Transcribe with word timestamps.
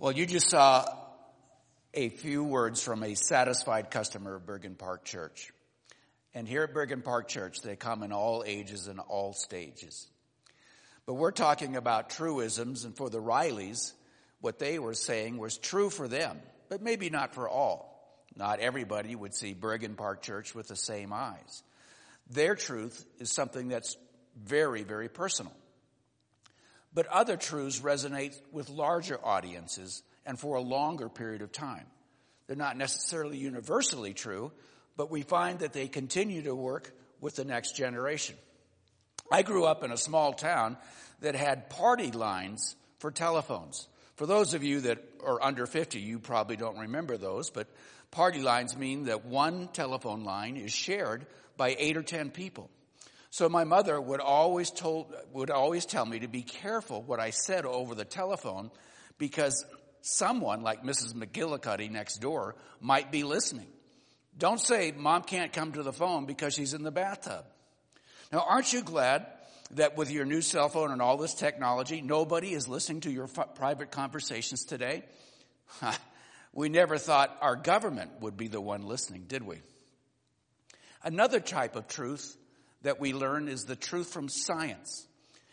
Well, 0.00 0.12
you 0.12 0.24
just 0.24 0.48
saw 0.48 0.86
a 1.92 2.08
few 2.08 2.42
words 2.42 2.82
from 2.82 3.02
a 3.02 3.14
satisfied 3.14 3.90
customer 3.90 4.36
of 4.36 4.46
Bergen 4.46 4.74
Park 4.74 5.04
Church. 5.04 5.52
And 6.32 6.48
here 6.48 6.62
at 6.62 6.72
Bergen 6.72 7.02
Park 7.02 7.28
Church, 7.28 7.58
they 7.62 7.76
come 7.76 8.02
in 8.02 8.10
all 8.10 8.42
ages 8.46 8.86
and 8.86 8.98
all 8.98 9.34
stages. 9.34 10.08
But 11.04 11.14
we're 11.14 11.32
talking 11.32 11.76
about 11.76 12.08
truisms, 12.08 12.86
and 12.86 12.96
for 12.96 13.10
the 13.10 13.20
Rileys, 13.20 13.92
what 14.40 14.58
they 14.58 14.78
were 14.78 14.94
saying 14.94 15.36
was 15.36 15.58
true 15.58 15.90
for 15.90 16.08
them, 16.08 16.38
but 16.70 16.80
maybe 16.80 17.10
not 17.10 17.34
for 17.34 17.46
all. 17.46 18.24
Not 18.34 18.60
everybody 18.60 19.14
would 19.14 19.34
see 19.34 19.52
Bergen 19.52 19.96
Park 19.96 20.22
Church 20.22 20.54
with 20.54 20.68
the 20.68 20.76
same 20.76 21.12
eyes. 21.12 21.62
Their 22.30 22.54
truth 22.54 23.04
is 23.18 23.30
something 23.30 23.68
that's 23.68 23.98
very, 24.34 24.82
very 24.82 25.10
personal. 25.10 25.52
But 26.92 27.06
other 27.06 27.36
truths 27.36 27.80
resonate 27.80 28.38
with 28.52 28.68
larger 28.68 29.18
audiences 29.24 30.02
and 30.26 30.38
for 30.38 30.56
a 30.56 30.60
longer 30.60 31.08
period 31.08 31.42
of 31.42 31.52
time. 31.52 31.86
They're 32.46 32.56
not 32.56 32.76
necessarily 32.76 33.38
universally 33.38 34.12
true, 34.12 34.50
but 34.96 35.10
we 35.10 35.22
find 35.22 35.60
that 35.60 35.72
they 35.72 35.86
continue 35.86 36.42
to 36.42 36.54
work 36.54 36.92
with 37.20 37.36
the 37.36 37.44
next 37.44 37.76
generation. 37.76 38.36
I 39.30 39.42
grew 39.42 39.64
up 39.64 39.84
in 39.84 39.92
a 39.92 39.96
small 39.96 40.32
town 40.32 40.76
that 41.20 41.36
had 41.36 41.70
party 41.70 42.10
lines 42.10 42.74
for 42.98 43.10
telephones. 43.10 43.86
For 44.16 44.26
those 44.26 44.54
of 44.54 44.64
you 44.64 44.80
that 44.82 44.98
are 45.24 45.42
under 45.42 45.66
50, 45.66 46.00
you 46.00 46.18
probably 46.18 46.56
don't 46.56 46.78
remember 46.78 47.16
those, 47.16 47.50
but 47.50 47.68
party 48.10 48.40
lines 48.42 48.76
mean 48.76 49.04
that 49.04 49.24
one 49.24 49.68
telephone 49.68 50.24
line 50.24 50.56
is 50.56 50.72
shared 50.72 51.26
by 51.56 51.76
eight 51.78 51.96
or 51.96 52.02
ten 52.02 52.30
people. 52.30 52.68
So 53.30 53.48
my 53.48 53.62
mother 53.62 54.00
would 54.00 54.20
always 54.20 54.70
told, 54.70 55.14
would 55.32 55.50
always 55.50 55.86
tell 55.86 56.04
me 56.04 56.18
to 56.18 56.28
be 56.28 56.42
careful 56.42 57.00
what 57.00 57.20
I 57.20 57.30
said 57.30 57.64
over 57.64 57.94
the 57.94 58.04
telephone 58.04 58.72
because 59.18 59.64
someone 60.02 60.62
like 60.62 60.82
Mrs. 60.82 61.14
McGillicuddy 61.14 61.90
next 61.90 62.18
door 62.18 62.56
might 62.80 63.12
be 63.12 63.22
listening. 63.22 63.68
Don't 64.36 64.60
say 64.60 64.92
mom 64.96 65.22
can't 65.22 65.52
come 65.52 65.72
to 65.72 65.84
the 65.84 65.92
phone 65.92 66.26
because 66.26 66.54
she's 66.54 66.74
in 66.74 66.82
the 66.82 66.90
bathtub. 66.90 67.44
Now 68.32 68.44
aren't 68.48 68.72
you 68.72 68.82
glad 68.82 69.26
that 69.72 69.96
with 69.96 70.10
your 70.10 70.24
new 70.24 70.42
cell 70.42 70.68
phone 70.68 70.90
and 70.90 71.00
all 71.00 71.16
this 71.16 71.34
technology, 71.34 72.00
nobody 72.00 72.52
is 72.52 72.66
listening 72.66 73.02
to 73.02 73.12
your 73.12 73.28
f- 73.36 73.54
private 73.54 73.92
conversations 73.92 74.64
today? 74.64 75.04
we 76.52 76.68
never 76.68 76.98
thought 76.98 77.36
our 77.40 77.54
government 77.54 78.10
would 78.20 78.36
be 78.36 78.48
the 78.48 78.60
one 78.60 78.82
listening, 78.82 79.26
did 79.28 79.44
we? 79.44 79.58
Another 81.04 81.38
type 81.38 81.76
of 81.76 81.86
truth 81.86 82.36
that 82.82 83.00
we 83.00 83.12
learn 83.12 83.48
is 83.48 83.64
the 83.64 83.76
truth 83.76 84.12
from 84.12 84.28
science. 84.28 85.06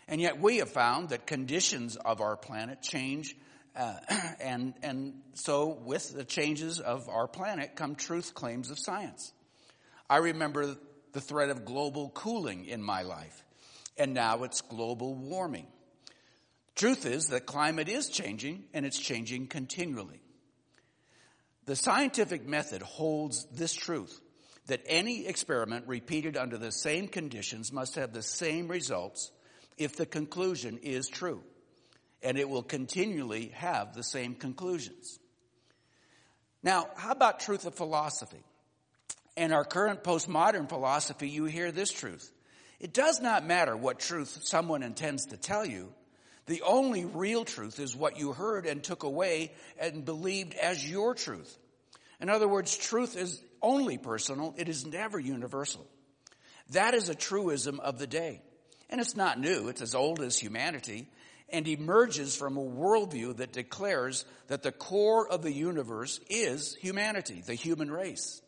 And 0.07 0.21
yet 0.21 0.39
we 0.39 0.57
have 0.57 0.69
found 0.69 1.09
that 1.09 1.27
conditions 1.27 1.97
of 1.97 2.21
our 2.21 2.37
planet 2.37 2.81
change 2.81 3.35
uh, 3.77 3.95
and, 4.39 4.73
and 4.81 5.13
so 5.35 5.67
with 5.67 6.13
the 6.13 6.23
changes 6.23 6.79
of 6.79 7.07
our 7.09 7.27
planet 7.27 7.75
come 7.75 7.95
truth 7.95 8.33
claims 8.33 8.71
of 8.71 8.77
science. 8.79 9.31
I 10.09 10.17
remember 10.17 10.75
the 11.13 11.21
threat 11.21 11.49
of 11.49 11.65
global 11.65 12.09
cooling 12.09 12.65
in 12.65 12.81
my 12.81 13.03
life, 13.03 13.43
and 13.97 14.13
now 14.13 14.43
it's 14.43 14.61
global 14.61 15.15
warming. 15.15 15.67
Truth 16.75 17.05
is 17.05 17.27
that 17.27 17.45
climate 17.45 17.89
is 17.89 18.09
changing 18.09 18.65
and 18.73 18.85
it's 18.85 18.99
changing 18.99 19.47
continually. 19.47 20.21
The 21.65 21.75
scientific 21.75 22.47
method 22.47 22.81
holds 22.81 23.45
this 23.51 23.73
truth 23.73 24.21
that 24.67 24.83
any 24.85 25.25
experiment 25.27 25.87
repeated 25.87 26.37
under 26.37 26.57
the 26.57 26.71
same 26.71 27.07
conditions 27.07 27.71
must 27.71 27.95
have 27.95 28.13
the 28.13 28.21
same 28.21 28.67
results 28.67 29.31
if 29.77 29.95
the 29.95 30.05
conclusion 30.05 30.77
is 30.81 31.07
true. 31.07 31.41
And 32.21 32.37
it 32.37 32.49
will 32.49 32.63
continually 32.63 33.49
have 33.55 33.93
the 33.93 34.03
same 34.03 34.35
conclusions. 34.35 35.19
Now, 36.63 36.89
how 36.95 37.11
about 37.11 37.39
truth 37.39 37.65
of 37.65 37.75
philosophy? 37.75 38.43
In 39.35 39.53
our 39.53 39.63
current 39.63 40.03
postmodern 40.03 40.67
philosophy, 40.67 41.29
you 41.29 41.45
hear 41.45 41.71
this 41.71 41.91
truth. 41.91 42.31
It 42.79 42.93
does 42.93 43.21
not 43.21 43.45
matter 43.45 43.77
what 43.77 43.99
truth 43.99 44.39
someone 44.43 44.83
intends 44.83 45.27
to 45.27 45.37
tell 45.37 45.65
you. 45.65 45.93
The 46.47 46.61
only 46.63 47.05
real 47.05 47.45
truth 47.45 47.79
is 47.79 47.95
what 47.95 48.17
you 48.17 48.33
heard 48.33 48.65
and 48.65 48.83
took 48.83 49.03
away 49.03 49.51
and 49.79 50.05
believed 50.05 50.55
as 50.55 50.89
your 50.89 51.13
truth. 51.13 51.57
In 52.19 52.29
other 52.29 52.47
words, 52.47 52.75
truth 52.75 53.15
is 53.15 53.41
only 53.67 53.97
personal, 53.97 54.55
it 54.57 54.69
is 54.69 54.85
never 54.85 55.19
universal. 55.19 55.85
That 56.71 56.93
is 56.93 57.09
a 57.09 57.15
truism 57.15 57.81
of 57.81 57.99
the 57.99 58.07
day. 58.07 58.41
And 58.89 59.01
it's 59.01 59.17
not 59.17 59.39
new, 59.39 59.67
it's 59.67 59.81
as 59.81 59.93
old 59.93 60.21
as 60.21 60.39
humanity, 60.39 61.09
and 61.49 61.67
emerges 61.67 62.35
from 62.35 62.55
a 62.55 62.63
worldview 62.63 63.37
that 63.37 63.51
declares 63.51 64.23
that 64.47 64.63
the 64.63 64.71
core 64.71 65.27
of 65.29 65.41
the 65.41 65.51
universe 65.51 66.21
is 66.29 66.75
humanity, 66.75 67.43
the 67.45 67.53
human 67.53 67.91
race. 67.91 68.41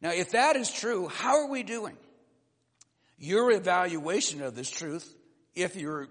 Now, 0.00 0.12
if 0.12 0.32
that 0.32 0.56
is 0.56 0.70
true, 0.70 1.08
how 1.08 1.36
are 1.36 1.50
we 1.50 1.62
doing? 1.62 1.96
Your 3.18 3.50
evaluation 3.50 4.42
of 4.42 4.54
this 4.54 4.70
truth, 4.70 5.14
if 5.54 5.76
you 5.76 6.08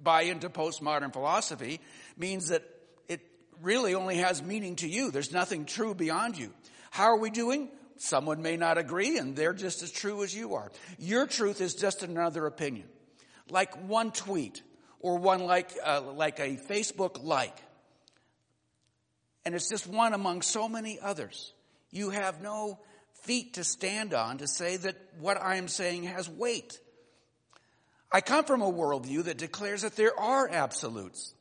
buy 0.00 0.22
into 0.22 0.48
postmodern 0.48 1.12
philosophy, 1.12 1.80
means 2.16 2.48
that 2.48 2.62
it 3.08 3.20
really 3.60 3.94
only 3.94 4.16
has 4.16 4.42
meaning 4.42 4.76
to 4.76 4.88
you. 4.88 5.10
There's 5.10 5.32
nothing 5.32 5.64
true 5.64 5.94
beyond 5.94 6.36
you. 6.38 6.52
How 6.92 7.04
are 7.04 7.16
we 7.16 7.30
doing? 7.30 7.70
Someone 7.96 8.42
may 8.42 8.58
not 8.58 8.76
agree 8.76 9.16
and 9.16 9.34
they're 9.34 9.54
just 9.54 9.82
as 9.82 9.90
true 9.90 10.22
as 10.22 10.36
you 10.36 10.56
are. 10.56 10.70
Your 10.98 11.26
truth 11.26 11.62
is 11.62 11.74
just 11.74 12.02
another 12.02 12.44
opinion. 12.44 12.86
Like 13.48 13.88
one 13.88 14.12
tweet 14.12 14.62
or 15.00 15.16
one 15.16 15.44
like, 15.46 15.70
uh, 15.82 16.02
like 16.02 16.38
a 16.38 16.58
Facebook 16.58 17.24
like. 17.24 17.56
And 19.46 19.54
it's 19.54 19.70
just 19.70 19.86
one 19.86 20.12
among 20.12 20.42
so 20.42 20.68
many 20.68 21.00
others. 21.00 21.54
You 21.90 22.10
have 22.10 22.42
no 22.42 22.78
feet 23.22 23.54
to 23.54 23.64
stand 23.64 24.12
on 24.12 24.36
to 24.38 24.46
say 24.46 24.76
that 24.76 24.96
what 25.18 25.40
I 25.40 25.56
am 25.56 25.68
saying 25.68 26.02
has 26.02 26.28
weight. 26.28 26.78
I 28.12 28.20
come 28.20 28.44
from 28.44 28.60
a 28.60 28.70
worldview 28.70 29.24
that 29.24 29.38
declares 29.38 29.80
that 29.80 29.96
there 29.96 30.18
are 30.20 30.46
absolutes, 30.46 31.32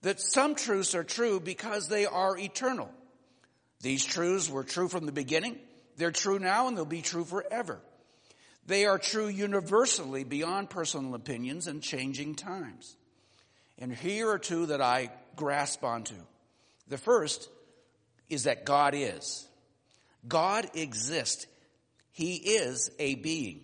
that 0.00 0.18
some 0.18 0.54
truths 0.54 0.94
are 0.94 1.04
true 1.04 1.40
because 1.40 1.88
they 1.88 2.06
are 2.06 2.38
eternal. 2.38 2.90
These 3.80 4.04
truths 4.04 4.50
were 4.50 4.64
true 4.64 4.88
from 4.88 5.06
the 5.06 5.12
beginning. 5.12 5.58
They're 5.96 6.10
true 6.10 6.38
now 6.38 6.68
and 6.68 6.76
they'll 6.76 6.84
be 6.84 7.02
true 7.02 7.24
forever. 7.24 7.80
They 8.66 8.84
are 8.86 8.98
true 8.98 9.28
universally 9.28 10.24
beyond 10.24 10.70
personal 10.70 11.14
opinions 11.14 11.66
and 11.66 11.82
changing 11.82 12.34
times. 12.34 12.96
And 13.78 13.92
here 13.94 14.30
are 14.30 14.38
two 14.38 14.66
that 14.66 14.82
I 14.82 15.10
grasp 15.36 15.84
onto. 15.84 16.16
The 16.88 16.98
first 16.98 17.48
is 18.28 18.44
that 18.44 18.64
God 18.64 18.94
is. 18.94 19.46
God 20.26 20.68
exists. 20.74 21.46
He 22.12 22.34
is 22.34 22.90
a 22.98 23.14
being. 23.14 23.60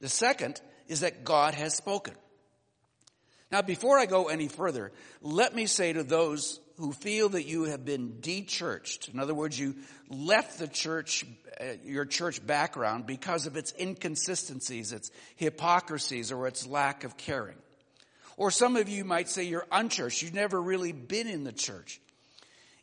The 0.00 0.08
second 0.08 0.60
is 0.86 1.00
that 1.00 1.24
God 1.24 1.54
has 1.54 1.74
spoken. 1.74 2.14
Now, 3.50 3.62
before 3.62 3.98
I 3.98 4.06
go 4.06 4.28
any 4.28 4.48
further, 4.48 4.92
let 5.22 5.54
me 5.54 5.66
say 5.66 5.92
to 5.92 6.02
those 6.02 6.60
who 6.78 6.92
feel 6.92 7.30
that 7.30 7.44
you 7.44 7.64
have 7.64 7.84
been 7.84 8.20
de-churched. 8.20 9.08
In 9.08 9.18
other 9.18 9.34
words, 9.34 9.58
you 9.58 9.74
left 10.08 10.58
the 10.58 10.68
church, 10.68 11.24
uh, 11.60 11.64
your 11.84 12.04
church 12.04 12.44
background 12.46 13.06
because 13.06 13.46
of 13.46 13.56
its 13.56 13.74
inconsistencies, 13.78 14.92
its 14.92 15.10
hypocrisies, 15.36 16.30
or 16.30 16.46
its 16.46 16.66
lack 16.66 17.04
of 17.04 17.16
caring. 17.16 17.56
Or 18.36 18.52
some 18.52 18.76
of 18.76 18.88
you 18.88 19.04
might 19.04 19.28
say 19.28 19.44
you're 19.44 19.66
unchurched. 19.72 20.22
You've 20.22 20.34
never 20.34 20.62
really 20.62 20.92
been 20.92 21.26
in 21.26 21.42
the 21.42 21.52
church. 21.52 22.00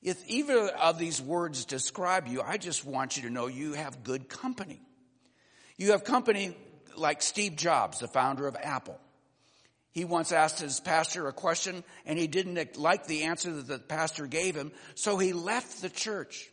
If 0.04 0.22
either 0.28 0.68
of 0.68 1.00
these 1.00 1.22
words 1.22 1.64
describe 1.66 2.28
you, 2.28 2.42
I 2.42 2.58
just 2.58 2.86
want 2.86 3.16
you 3.16 3.24
to 3.24 3.30
know 3.30 3.48
you 3.48 3.74
have 3.74 4.04
good 4.04 4.28
company. 4.28 4.82
You 5.78 5.92
have 5.92 6.04
company 6.04 6.56
like 6.98 7.22
Steve 7.22 7.56
Jobs, 7.56 8.00
the 8.00 8.08
founder 8.08 8.46
of 8.48 8.58
Apple. 8.62 9.00
He 9.96 10.04
once 10.04 10.34
asked 10.34 10.60
his 10.60 10.82
pastor 10.82 11.30
a 11.30 11.32
question 11.32 11.82
and 12.06 12.20
he 12.20 12.28
didn't 12.28 12.78
like 12.78 13.08
the 13.08 13.24
answer 13.24 13.54
that 13.54 13.68
the 13.68 13.80
pastor 13.80 14.28
gave 14.28 14.54
him, 14.54 14.74
so 14.94 15.18
he 15.18 15.32
left 15.32 15.82
the 15.82 15.90
church 15.90 16.52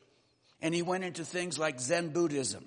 and 0.63 0.73
he 0.73 0.83
went 0.83 1.03
into 1.03 1.25
things 1.25 1.59
like 1.59 1.81
Zen 1.81 2.11
Buddhism. 2.11 2.65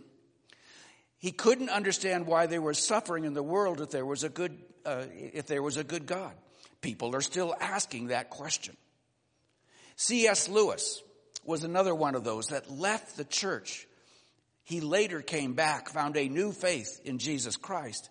He 1.18 1.32
couldn't 1.32 1.70
understand 1.70 2.28
why 2.28 2.48
there 2.48 2.62
were 2.62 2.74
suffering 2.74 3.24
in 3.24 3.34
the 3.34 3.42
world 3.42 3.80
if 3.80 3.90
there 3.90 4.06
was 4.06 4.26
a 4.26 4.30
good, 4.30 4.58
uh, 4.86 5.06
if 5.14 5.48
there 5.48 5.64
was 5.64 5.78
a 5.78 5.84
good 5.86 6.06
God. 6.08 6.34
People 6.82 7.16
are 7.16 7.22
still 7.22 7.56
asking 7.62 8.08
that 8.08 8.30
question. 8.30 8.76
C.S. 9.96 10.50
Lewis 10.50 11.02
was 11.46 11.64
another 11.64 11.96
one 11.96 12.16
of 12.16 12.26
those 12.26 12.48
that 12.48 12.70
left 12.70 13.16
the 13.16 13.24
church. 13.24 13.88
He 14.66 14.82
later 14.82 15.22
came 15.22 15.54
back, 15.54 15.88
found 15.88 16.18
a 16.18 16.28
new 16.28 16.52
faith 16.52 17.00
in 17.06 17.18
Jesus 17.18 17.56
Christ, 17.56 18.10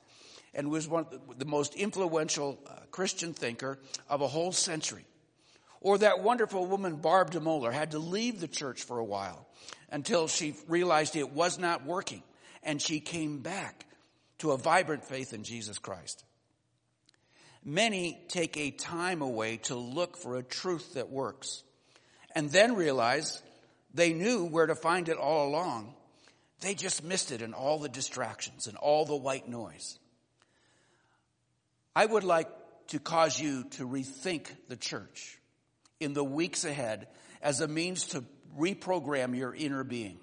and 0.55 0.71
was 0.71 0.89
one 0.89 1.06
of 1.11 1.39
the 1.39 1.45
most 1.45 1.75
influential 1.75 2.59
uh, 2.67 2.73
Christian 2.91 3.35
thinker 3.35 3.79
of 4.09 4.21
a 4.21 4.29
whole 4.29 4.53
century. 4.53 5.05
Or 5.81 5.99
that 5.99 6.23
wonderful 6.23 6.67
woman, 6.67 6.97
Barb 6.97 7.31
de 7.31 7.41
Moeller, 7.41 7.73
had 7.73 7.91
to 7.91 7.99
leave 7.99 8.41
the 8.41 8.49
church 8.49 8.83
for 8.83 8.99
a 8.99 9.05
while 9.05 9.47
until 9.91 10.29
she 10.29 10.55
realized 10.69 11.15
it 11.15 11.33
was 11.33 11.59
not 11.59 11.85
working 11.85 12.23
and 12.62 12.81
she 12.81 13.01
came 13.01 13.41
back 13.41 13.87
to 14.39 14.53
a 14.53 14.59
vibrant 14.59 15.05
faith 15.05 15.33
in 15.33 15.45
Jesus 15.45 15.79
Christ. 15.79 16.25
Many 17.65 18.19
take 18.29 18.57
a 18.57 18.71
time 18.71 19.23
away 19.23 19.59
to 19.65 19.75
look 19.75 20.17
for 20.17 20.37
a 20.37 20.43
truth 20.43 20.95
that 20.95 21.11
works 21.11 21.62
and 22.35 22.50
then 22.50 22.75
realize 22.75 23.43
they 23.93 24.12
knew 24.12 24.45
where 24.45 24.67
to 24.67 24.75
find 24.75 25.09
it 25.09 25.17
all 25.17 25.49
along. 25.49 25.95
They 26.61 26.75
just 26.75 27.05
missed 27.05 27.31
it 27.31 27.43
in 27.43 27.55
all 27.55 27.79
the 27.79 27.89
distractions 27.89 28.67
and 28.67 28.77
all 28.77 29.05
the 29.05 29.17
white 29.17 29.49
noise. 29.49 29.99
I 31.96 32.06
would 32.06 32.25
like 32.25 32.49
to 32.88 32.99
cause 32.99 33.38
you 33.38 33.64
to 33.73 33.87
rethink 33.87 34.49
the 34.69 34.76
church 34.76 35.38
in 36.00 36.12
the 36.12 36.25
weeks 36.25 36.64
ahead 36.64 37.08
as 37.41 37.61
a 37.61 37.69
means 37.69 38.08
to 38.08 38.25
reprogram 38.58 39.37
your 39.37 39.55
inner 39.55 39.85
being. 39.85 40.19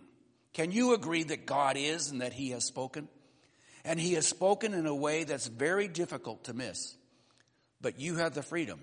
Can 0.54 0.72
you 0.72 0.94
agree 0.94 1.24
that 1.24 1.46
God 1.46 1.78
is 1.78 2.12
and 2.12 2.22
that 2.22 2.34
He 2.34 2.50
has 2.50 2.66
spoken? 2.66 3.08
And 3.86 4.00
He 4.00 4.14
has 4.14 4.28
spoken 4.28 4.74
in 4.74 4.86
a 4.86 4.96
way 4.96 5.24
that's 5.24 5.48
very 5.48 5.88
difficult 5.88 6.46
to 6.46 6.54
miss. 6.54 6.96
But 7.80 8.00
you 8.00 8.18
have 8.18 8.34
the 8.34 8.44
freedom 8.44 8.80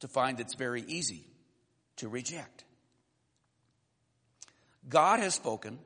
to 0.00 0.08
find 0.08 0.38
it's 0.38 0.54
very 0.54 0.82
easy 0.82 1.24
to 1.96 2.08
reject. 2.08 2.64
God 4.88 5.20
has 5.20 5.34
spoken, 5.34 5.78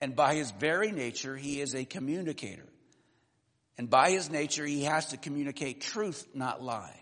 and 0.00 0.14
by 0.14 0.34
His 0.34 0.50
very 0.52 0.92
nature, 0.92 1.36
He 1.36 1.60
is 1.60 1.74
a 1.74 1.84
communicator. 1.84 2.66
And 3.76 3.90
by 3.90 4.10
His 4.10 4.30
nature, 4.30 4.64
He 4.64 4.84
has 4.84 5.06
to 5.06 5.16
communicate 5.16 5.80
truth, 5.80 6.26
not 6.34 6.62
lie. 6.62 7.00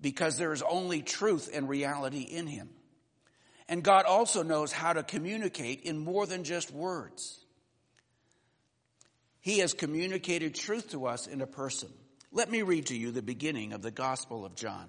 Because 0.00 0.36
there 0.36 0.52
is 0.52 0.62
only 0.62 1.02
truth 1.02 1.50
and 1.52 1.68
reality 1.68 2.22
in 2.22 2.46
Him. 2.46 2.70
And 3.68 3.84
God 3.84 4.04
also 4.04 4.42
knows 4.42 4.72
how 4.72 4.92
to 4.92 5.02
communicate 5.02 5.82
in 5.82 5.98
more 5.98 6.26
than 6.26 6.42
just 6.42 6.72
words. 6.72 7.38
He 9.40 9.60
has 9.60 9.72
communicated 9.72 10.54
truth 10.54 10.90
to 10.90 11.06
us 11.06 11.26
in 11.26 11.40
a 11.40 11.46
person. 11.46 11.88
Let 12.32 12.50
me 12.50 12.62
read 12.62 12.86
to 12.86 12.96
you 12.96 13.10
the 13.10 13.22
beginning 13.22 13.72
of 13.72 13.82
the 13.82 13.90
Gospel 13.90 14.44
of 14.44 14.54
John. 14.54 14.86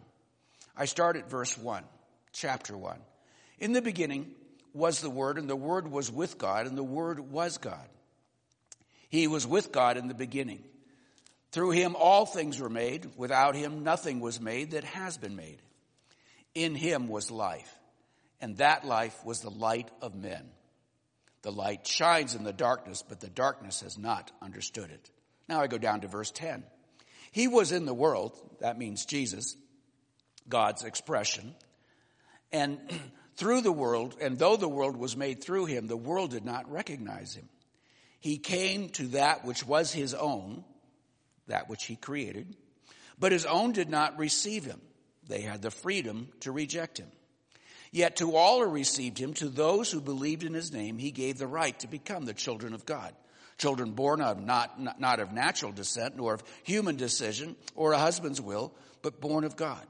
I 0.75 0.85
start 0.85 1.15
at 1.15 1.29
verse 1.29 1.57
1, 1.57 1.83
chapter 2.33 2.75
1. 2.75 2.97
In 3.59 3.73
the 3.73 3.81
beginning 3.81 4.31
was 4.73 5.01
the 5.01 5.09
Word, 5.09 5.37
and 5.37 5.49
the 5.49 5.55
Word 5.55 5.89
was 5.89 6.11
with 6.11 6.37
God, 6.37 6.65
and 6.65 6.77
the 6.77 6.83
Word 6.83 7.19
was 7.19 7.57
God. 7.57 7.87
He 9.09 9.27
was 9.27 9.45
with 9.45 9.71
God 9.71 9.97
in 9.97 10.07
the 10.07 10.13
beginning. 10.13 10.63
Through 11.51 11.71
him 11.71 11.95
all 11.95 12.25
things 12.25 12.59
were 12.59 12.69
made. 12.69 13.11
Without 13.17 13.55
him 13.55 13.83
nothing 13.83 14.19
was 14.19 14.39
made 14.39 14.71
that 14.71 14.83
has 14.83 15.17
been 15.17 15.35
made. 15.35 15.61
In 16.53 16.75
him 16.75 17.07
was 17.07 17.31
life 17.31 17.77
and 18.41 18.57
that 18.57 18.85
life 18.85 19.23
was 19.23 19.39
the 19.39 19.51
light 19.51 19.89
of 20.01 20.15
men. 20.15 20.49
The 21.43 21.51
light 21.51 21.87
shines 21.87 22.35
in 22.35 22.43
the 22.43 22.51
darkness, 22.51 23.03
but 23.07 23.19
the 23.19 23.29
darkness 23.29 23.81
has 23.81 23.97
not 23.97 24.31
understood 24.41 24.89
it. 24.89 25.09
Now 25.47 25.61
I 25.61 25.67
go 25.67 25.77
down 25.77 26.01
to 26.01 26.07
verse 26.07 26.31
10. 26.31 26.63
He 27.31 27.47
was 27.47 27.71
in 27.71 27.85
the 27.85 27.93
world, 27.93 28.37
that 28.59 28.77
means 28.77 29.05
Jesus, 29.05 29.55
God's 30.49 30.83
expression, 30.83 31.55
and 32.51 32.79
through 33.35 33.61
the 33.61 33.71
world, 33.71 34.17
and 34.19 34.37
though 34.37 34.57
the 34.57 34.67
world 34.67 34.97
was 34.97 35.15
made 35.15 35.43
through 35.43 35.65
him, 35.65 35.87
the 35.87 35.95
world 35.95 36.31
did 36.31 36.45
not 36.45 36.69
recognize 36.69 37.35
him. 37.35 37.47
He 38.19 38.37
came 38.37 38.89
to 38.89 39.07
that 39.09 39.45
which 39.45 39.65
was 39.65 39.91
his 39.91 40.13
own, 40.13 40.63
that 41.51 41.69
which 41.69 41.83
he 41.83 41.97
created, 41.97 42.55
but 43.19 43.33
his 43.33 43.45
own 43.45 43.73
did 43.73 43.89
not 43.89 44.17
receive 44.17 44.63
him. 44.63 44.81
They 45.27 45.41
had 45.41 45.61
the 45.61 45.69
freedom 45.69 46.29
to 46.39 46.51
reject 46.51 46.97
him. 46.97 47.11
Yet 47.91 48.15
to 48.17 48.37
all 48.37 48.63
who 48.63 48.71
received 48.71 49.17
him, 49.17 49.33
to 49.35 49.49
those 49.49 49.91
who 49.91 49.99
believed 49.99 50.43
in 50.43 50.53
his 50.53 50.71
name, 50.71 50.97
he 50.97 51.11
gave 51.11 51.37
the 51.37 51.47
right 51.47 51.77
to 51.79 51.87
become 51.87 52.23
the 52.23 52.33
children 52.33 52.73
of 52.73 52.85
God. 52.85 53.13
Children 53.57 53.91
born 53.91 54.21
of 54.21 54.41
not, 54.41 54.99
not 54.99 55.19
of 55.19 55.33
natural 55.33 55.73
descent, 55.73 56.15
nor 56.15 56.35
of 56.35 56.43
human 56.63 56.95
decision, 56.95 57.57
or 57.75 57.91
a 57.91 57.99
husband's 57.99 58.39
will, 58.39 58.73
but 59.01 59.19
born 59.19 59.43
of 59.43 59.57
God. 59.57 59.85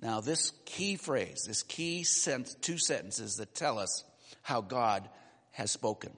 Now 0.00 0.22
this 0.22 0.50
key 0.64 0.96
phrase, 0.96 1.44
this 1.46 1.62
key 1.62 2.04
sent, 2.04 2.56
two 2.62 2.78
sentences 2.78 3.36
that 3.36 3.54
tell 3.54 3.78
us 3.78 4.02
how 4.40 4.62
God 4.62 5.08
has 5.52 5.70
spoken. 5.70 6.12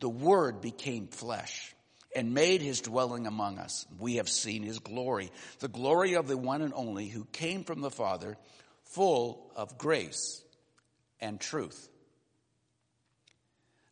The 0.00 0.08
word 0.08 0.60
became 0.60 1.06
flesh 1.06 1.74
and 2.18 2.34
made 2.34 2.60
his 2.60 2.80
dwelling 2.80 3.28
among 3.28 3.60
us. 3.60 3.86
We 3.96 4.16
have 4.16 4.28
seen 4.28 4.64
his 4.64 4.80
glory, 4.80 5.30
the 5.60 5.68
glory 5.68 6.14
of 6.14 6.26
the 6.26 6.36
one 6.36 6.62
and 6.62 6.74
only 6.74 7.06
who 7.06 7.24
came 7.30 7.62
from 7.62 7.80
the 7.80 7.92
Father, 7.92 8.36
full 8.86 9.52
of 9.54 9.78
grace 9.78 10.42
and 11.20 11.40
truth. 11.40 11.88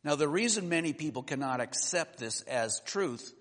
Now, 0.02 0.16
the 0.16 0.28
reason 0.28 0.68
many 0.68 0.92
people 0.92 1.22
cannot 1.22 1.60
accept 1.60 2.18
this 2.18 2.42
as 2.42 2.80
truth 2.80 3.32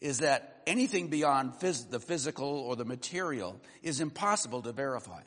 is 0.00 0.20
that 0.20 0.62
anything 0.66 1.08
beyond 1.08 1.60
phys- 1.60 1.90
the 1.90 2.00
physical 2.00 2.48
or 2.48 2.76
the 2.76 2.86
material 2.86 3.60
is 3.82 4.00
impossible 4.00 4.62
to 4.62 4.72
verify. 4.72 5.20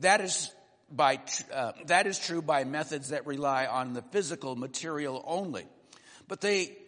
That 0.00 0.22
is 0.22 0.50
by 0.90 1.20
uh, 1.52 1.72
that 1.86 2.06
is 2.06 2.18
true 2.18 2.40
by 2.40 2.64
methods 2.64 3.10
that 3.10 3.26
rely 3.26 3.66
on 3.66 3.92
the 3.92 4.02
physical 4.10 4.56
material 4.56 5.22
only. 5.26 5.66
But 6.28 6.40
they, 6.40 6.78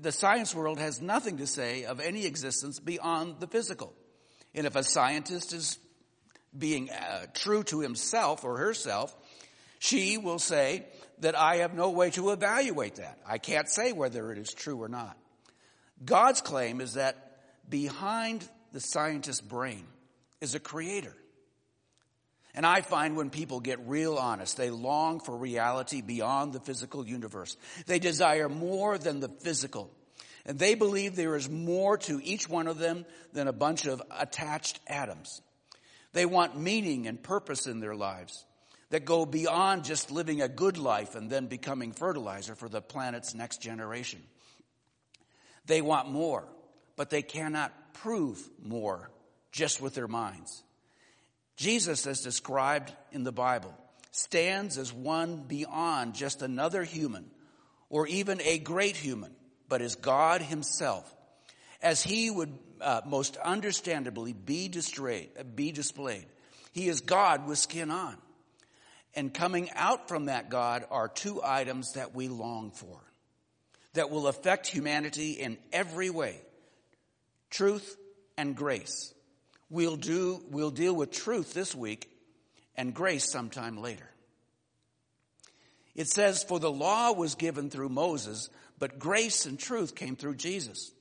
the 0.00 0.12
science 0.12 0.54
world 0.54 0.78
has 0.78 1.00
nothing 1.00 1.38
to 1.38 1.46
say 1.46 1.84
of 1.84 2.00
any 2.00 2.26
existence 2.26 2.80
beyond 2.80 3.40
the 3.40 3.46
physical. 3.46 3.94
And 4.54 4.66
if 4.66 4.76
a 4.76 4.82
scientist 4.82 5.52
is 5.52 5.78
being 6.56 6.90
uh, 6.90 7.26
true 7.34 7.62
to 7.64 7.80
himself 7.80 8.44
or 8.44 8.56
herself, 8.58 9.14
she 9.78 10.18
will 10.18 10.38
say 10.38 10.86
that 11.18 11.36
I 11.36 11.56
have 11.56 11.74
no 11.74 11.90
way 11.90 12.10
to 12.10 12.30
evaluate 12.30 12.96
that. 12.96 13.18
I 13.26 13.38
can't 13.38 13.68
say 13.68 13.92
whether 13.92 14.32
it 14.32 14.38
is 14.38 14.52
true 14.52 14.82
or 14.82 14.88
not. 14.88 15.16
God's 16.04 16.40
claim 16.40 16.80
is 16.80 16.94
that 16.94 17.38
behind 17.68 18.48
the 18.72 18.80
scientist's 18.80 19.40
brain 19.40 19.86
is 20.40 20.54
a 20.54 20.60
creator. 20.60 21.14
And 22.56 22.64
I 22.64 22.80
find 22.80 23.16
when 23.16 23.28
people 23.28 23.60
get 23.60 23.86
real 23.86 24.16
honest, 24.16 24.56
they 24.56 24.70
long 24.70 25.20
for 25.20 25.36
reality 25.36 26.00
beyond 26.00 26.54
the 26.54 26.60
physical 26.60 27.06
universe. 27.06 27.54
They 27.86 27.98
desire 27.98 28.48
more 28.48 28.96
than 28.96 29.20
the 29.20 29.28
physical. 29.28 29.90
And 30.46 30.58
they 30.58 30.74
believe 30.74 31.14
there 31.14 31.36
is 31.36 31.50
more 31.50 31.98
to 31.98 32.18
each 32.24 32.48
one 32.48 32.66
of 32.66 32.78
them 32.78 33.04
than 33.34 33.46
a 33.46 33.52
bunch 33.52 33.84
of 33.84 34.02
attached 34.10 34.80
atoms. 34.86 35.42
They 36.14 36.24
want 36.24 36.58
meaning 36.58 37.06
and 37.06 37.22
purpose 37.22 37.66
in 37.66 37.80
their 37.80 37.94
lives 37.94 38.46
that 38.88 39.04
go 39.04 39.26
beyond 39.26 39.84
just 39.84 40.10
living 40.10 40.40
a 40.40 40.48
good 40.48 40.78
life 40.78 41.14
and 41.14 41.28
then 41.28 41.48
becoming 41.48 41.92
fertilizer 41.92 42.54
for 42.54 42.70
the 42.70 42.80
planet's 42.80 43.34
next 43.34 43.60
generation. 43.60 44.22
They 45.66 45.82
want 45.82 46.08
more, 46.10 46.48
but 46.94 47.10
they 47.10 47.22
cannot 47.22 47.74
prove 47.92 48.40
more 48.62 49.10
just 49.52 49.82
with 49.82 49.94
their 49.94 50.08
minds. 50.08 50.62
Jesus, 51.56 52.06
as 52.06 52.20
described 52.20 52.92
in 53.12 53.24
the 53.24 53.32
Bible, 53.32 53.74
stands 54.10 54.78
as 54.78 54.92
one 54.92 55.44
beyond 55.48 56.14
just 56.14 56.42
another 56.42 56.84
human 56.84 57.30
or 57.88 58.06
even 58.06 58.40
a 58.42 58.58
great 58.58 58.96
human, 58.96 59.34
but 59.68 59.82
as 59.82 59.94
God 59.94 60.42
himself 60.42 61.12
as 61.82 62.02
he 62.02 62.30
would 62.30 62.52
uh, 62.80 63.02
most 63.06 63.36
understandably 63.36 64.32
be 64.32 64.68
displayed, 64.68 65.30
be 65.54 65.72
displayed. 65.72 66.26
He 66.72 66.88
is 66.88 67.00
God 67.00 67.46
with 67.46 67.58
skin 67.58 67.90
on. 67.90 68.16
And 69.14 69.32
coming 69.32 69.70
out 69.74 70.08
from 70.08 70.26
that 70.26 70.50
God 70.50 70.84
are 70.90 71.08
two 71.08 71.40
items 71.42 71.92
that 71.92 72.14
we 72.14 72.28
long 72.28 72.70
for 72.70 73.00
that 73.94 74.10
will 74.10 74.26
affect 74.26 74.66
humanity 74.66 75.32
in 75.32 75.56
every 75.72 76.10
way. 76.10 76.36
Truth 77.48 77.96
and 78.36 78.54
grace. 78.54 79.14
We'll 79.68 79.96
do, 79.96 80.42
we'll 80.50 80.70
deal 80.70 80.94
with 80.94 81.10
truth 81.10 81.52
this 81.54 81.74
week 81.74 82.10
and 82.76 82.94
grace 82.94 83.28
sometime 83.30 83.80
later. 83.80 84.08
It 85.94 86.08
says, 86.08 86.44
for 86.44 86.60
the 86.60 86.70
law 86.70 87.12
was 87.12 87.34
given 87.34 87.70
through 87.70 87.88
Moses, 87.88 88.50
but 88.78 88.98
grace 88.98 89.46
and 89.46 89.58
truth 89.58 89.94
came 89.94 90.14
through 90.14 90.36
Jesus. 90.36 90.92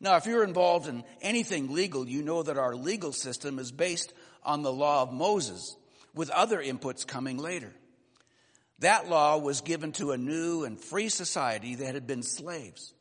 Now, 0.00 0.16
if 0.16 0.26
you're 0.26 0.44
involved 0.44 0.88
in 0.88 1.04
anything 1.20 1.72
legal, 1.72 2.08
you 2.08 2.22
know 2.22 2.42
that 2.42 2.58
our 2.58 2.74
legal 2.74 3.12
system 3.12 3.58
is 3.58 3.70
based 3.70 4.12
on 4.42 4.62
the 4.62 4.72
law 4.72 5.02
of 5.02 5.12
Moses, 5.12 5.76
with 6.14 6.30
other 6.30 6.60
inputs 6.60 7.06
coming 7.06 7.38
later. 7.38 7.72
That 8.80 9.08
law 9.08 9.38
was 9.38 9.60
given 9.60 9.92
to 9.92 10.12
a 10.12 10.18
new 10.18 10.64
and 10.64 10.80
free 10.80 11.10
society 11.10 11.76
that 11.76 11.94
had 11.94 12.06
been 12.06 12.22
slaves. 12.22 12.94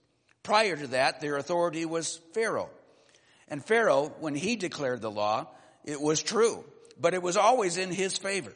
Prior 0.44 0.76
to 0.76 0.88
that, 0.88 1.22
their 1.22 1.38
authority 1.38 1.86
was 1.86 2.20
Pharaoh. 2.34 2.70
And 3.50 3.63
Pharaoh, 3.63 4.13
when 4.20 4.36
he 4.36 4.56
declared 4.56 5.01
the 5.01 5.12
law, 5.12 5.48
it 5.84 6.00
was 6.00 6.22
true, 6.22 6.63
but 7.00 7.13
it 7.13 7.22
was 7.22 7.38
always 7.38 7.77
in 7.77 7.91
his 7.91 8.18
favor. 8.18 8.53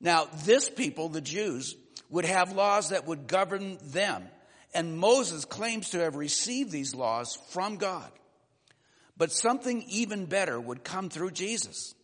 Now, 0.00 0.26
this 0.44 0.68
people, 0.68 1.08
the 1.08 1.20
Jews, 1.20 1.76
would 2.10 2.24
have 2.24 2.52
laws 2.52 2.90
that 2.90 3.06
would 3.06 3.26
govern 3.26 3.78
them 3.84 4.28
and 4.74 4.96
Moses 4.96 5.44
claims 5.44 5.90
to 5.90 6.00
have 6.00 6.16
received 6.16 6.70
these 6.70 6.94
laws 6.94 7.38
from 7.50 7.76
God. 7.76 8.10
But 9.16 9.32
something 9.32 9.82
even 9.88 10.26
better 10.26 10.58
would 10.58 10.84
come 10.84 11.10
through 11.10 11.32
Jesus. 11.32 11.94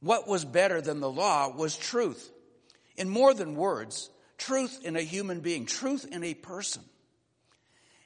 What 0.00 0.28
was 0.28 0.44
better 0.44 0.80
than 0.80 1.00
the 1.00 1.10
law 1.10 1.54
was 1.54 1.76
truth. 1.76 2.30
In 2.96 3.08
more 3.08 3.32
than 3.32 3.54
words, 3.54 4.10
truth 4.36 4.80
in 4.84 4.96
a 4.96 5.02
human 5.02 5.40
being, 5.40 5.64
truth 5.64 6.06
in 6.10 6.22
a 6.22 6.34
person. 6.34 6.82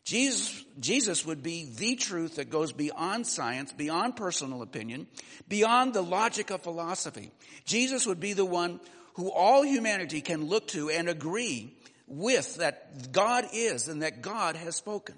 Jesus, 0.06 0.64
Jesus 0.78 1.26
would 1.26 1.42
be 1.42 1.64
the 1.64 1.96
truth 1.96 2.36
that 2.36 2.48
goes 2.48 2.72
beyond 2.72 3.26
science, 3.26 3.72
beyond 3.72 4.14
personal 4.14 4.62
opinion, 4.62 5.08
beyond 5.48 5.94
the 5.94 6.02
logic 6.02 6.50
of 6.50 6.62
philosophy. 6.62 7.32
Jesus 7.64 8.06
would 8.06 8.20
be 8.20 8.32
the 8.32 8.44
one 8.44 8.78
who 9.14 9.32
all 9.32 9.64
humanity 9.64 10.20
can 10.20 10.46
look 10.46 10.68
to 10.68 10.90
and 10.90 11.08
agree 11.08 11.76
with 12.06 12.54
that 12.58 13.10
God 13.10 13.46
is 13.52 13.88
and 13.88 14.02
that 14.02 14.22
God 14.22 14.54
has 14.54 14.76
spoken. 14.76 15.16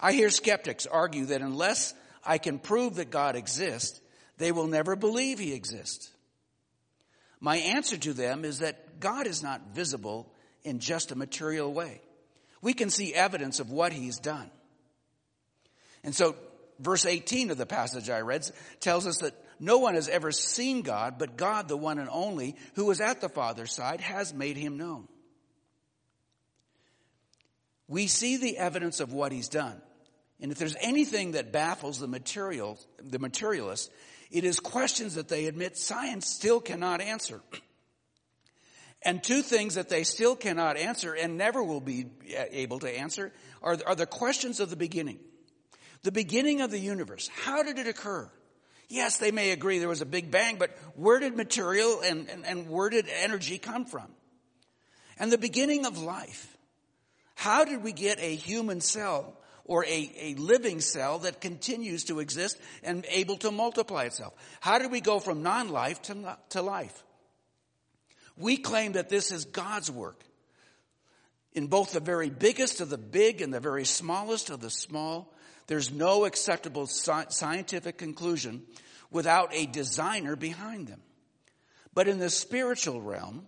I 0.00 0.12
hear 0.12 0.28
skeptics 0.28 0.86
argue 0.86 1.26
that 1.26 1.42
unless 1.42 1.94
I 2.24 2.38
can 2.38 2.58
prove 2.58 2.96
that 2.96 3.10
God 3.10 3.36
exists, 3.36 4.00
they 4.38 4.50
will 4.50 4.66
never 4.66 4.96
believe 4.96 5.38
he 5.38 5.52
exists. 5.52 6.10
My 7.38 7.58
answer 7.58 7.96
to 7.96 8.12
them 8.12 8.44
is 8.44 8.58
that 8.58 8.98
God 8.98 9.28
is 9.28 9.40
not 9.40 9.68
visible 9.72 10.32
in 10.64 10.80
just 10.80 11.12
a 11.12 11.16
material 11.16 11.72
way 11.72 12.00
we 12.62 12.72
can 12.72 12.90
see 12.90 13.14
evidence 13.14 13.60
of 13.60 13.70
what 13.70 13.92
he's 13.92 14.18
done. 14.18 14.50
And 16.04 16.14
so 16.14 16.36
verse 16.78 17.06
18 17.06 17.50
of 17.50 17.58
the 17.58 17.66
passage 17.66 18.10
I 18.10 18.20
read 18.20 18.48
tells 18.80 19.06
us 19.06 19.18
that 19.18 19.34
no 19.58 19.78
one 19.78 19.94
has 19.94 20.08
ever 20.08 20.32
seen 20.32 20.82
God, 20.82 21.18
but 21.18 21.36
God, 21.36 21.68
the 21.68 21.76
one 21.76 21.98
and 21.98 22.08
only, 22.10 22.56
who 22.74 22.90
is 22.90 23.00
at 23.00 23.20
the 23.20 23.28
Father's 23.28 23.72
side, 23.72 24.00
has 24.00 24.34
made 24.34 24.56
him 24.56 24.76
known. 24.76 25.08
We 27.88 28.06
see 28.06 28.36
the 28.36 28.58
evidence 28.58 29.00
of 29.00 29.12
what 29.12 29.32
he's 29.32 29.48
done. 29.48 29.80
And 30.40 30.52
if 30.52 30.58
there's 30.58 30.76
anything 30.80 31.32
that 31.32 31.52
baffles 31.52 31.98
the 31.98 32.08
material, 32.08 32.78
the 33.02 33.18
materialists, 33.18 33.90
it 34.30 34.44
is 34.44 34.60
questions 34.60 35.14
that 35.14 35.28
they 35.28 35.46
admit 35.46 35.78
science 35.78 36.26
still 36.26 36.60
cannot 36.60 37.00
answer. 37.00 37.40
And 39.02 39.22
two 39.22 39.42
things 39.42 39.74
that 39.74 39.88
they 39.88 40.04
still 40.04 40.34
cannot 40.34 40.76
answer 40.76 41.14
and 41.14 41.36
never 41.36 41.62
will 41.62 41.80
be 41.80 42.06
uh, 42.36 42.44
able 42.50 42.80
to 42.80 42.90
answer 42.90 43.32
are, 43.62 43.76
are 43.86 43.94
the 43.94 44.06
questions 44.06 44.58
of 44.58 44.70
the 44.70 44.76
beginning. 44.76 45.18
The 46.02 46.12
beginning 46.12 46.60
of 46.60 46.70
the 46.70 46.78
universe. 46.78 47.28
How 47.28 47.62
did 47.62 47.78
it 47.78 47.86
occur? 47.86 48.30
Yes, 48.88 49.18
they 49.18 49.32
may 49.32 49.50
agree 49.50 49.78
there 49.78 49.88
was 49.88 50.00
a 50.00 50.06
big 50.06 50.30
bang, 50.30 50.56
but 50.58 50.70
where 50.94 51.18
did 51.18 51.36
material 51.36 52.00
and, 52.02 52.28
and, 52.28 52.46
and 52.46 52.68
where 52.68 52.88
did 52.88 53.08
energy 53.08 53.58
come 53.58 53.84
from? 53.84 54.06
And 55.18 55.32
the 55.32 55.38
beginning 55.38 55.86
of 55.86 55.98
life. 55.98 56.56
How 57.34 57.64
did 57.64 57.82
we 57.82 57.92
get 57.92 58.18
a 58.20 58.34
human 58.34 58.80
cell 58.80 59.36
or 59.64 59.84
a, 59.84 60.10
a 60.20 60.34
living 60.34 60.80
cell 60.80 61.18
that 61.20 61.40
continues 61.40 62.04
to 62.04 62.20
exist 62.20 62.58
and 62.82 63.04
able 63.10 63.36
to 63.38 63.50
multiply 63.50 64.04
itself? 64.04 64.34
How 64.60 64.78
did 64.78 64.90
we 64.90 65.00
go 65.00 65.18
from 65.18 65.42
non-life 65.42 66.00
to, 66.02 66.38
to 66.50 66.62
life? 66.62 67.04
We 68.36 68.56
claim 68.56 68.92
that 68.92 69.08
this 69.08 69.32
is 69.32 69.44
God's 69.44 69.90
work. 69.90 70.22
In 71.52 71.68
both 71.68 71.92
the 71.92 72.00
very 72.00 72.28
biggest 72.28 72.80
of 72.80 72.90
the 72.90 72.98
big 72.98 73.40
and 73.40 73.52
the 73.52 73.60
very 73.60 73.86
smallest 73.86 74.50
of 74.50 74.60
the 74.60 74.70
small, 74.70 75.32
there's 75.68 75.90
no 75.90 76.26
acceptable 76.26 76.86
scientific 76.86 77.96
conclusion 77.96 78.62
without 79.10 79.54
a 79.54 79.66
designer 79.66 80.36
behind 80.36 80.86
them. 80.86 81.00
But 81.94 82.08
in 82.08 82.18
the 82.18 82.28
spiritual 82.28 83.00
realm, 83.00 83.46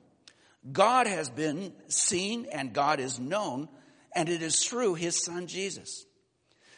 God 0.73 1.07
has 1.07 1.29
been 1.29 1.73
seen 1.89 2.47
and 2.51 2.73
God 2.73 2.99
is 2.99 3.21
known, 3.21 3.69
and 4.15 4.29
it 4.29 4.43
is 4.43 4.65
through 4.65 4.95
his 4.95 5.23
son 5.23 5.47
Jesus. 5.47 6.07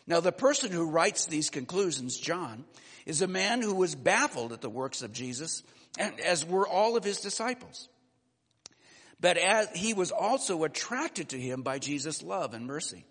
Now, 0.07 0.19
the 0.19 0.33
person 0.33 0.73
who 0.73 0.91
writes 0.91 1.27
these 1.27 1.51
conclusions, 1.51 2.19
John, 2.19 2.65
is 3.07 3.23
a 3.23 3.29
man 3.29 3.63
who 3.63 3.75
was 3.75 3.95
baffled 3.95 4.53
at 4.53 4.61
the 4.61 4.69
works 4.69 5.03
of 5.03 5.13
Jesus, 5.13 5.63
and 5.97 6.19
as 6.21 6.45
were 6.45 6.67
all 6.67 6.97
of 6.97 7.05
his 7.05 7.21
disciples. 7.21 7.89
But 9.21 9.37
as 9.37 9.69
he 9.75 9.93
was 9.93 10.13
also 10.13 10.65
attracted 10.65 11.31
to 11.31 11.39
him 11.39 11.63
by 11.63 11.79
Jesus' 11.79 12.23
love 12.23 12.55
and 12.55 12.67
mercy. 12.67 13.05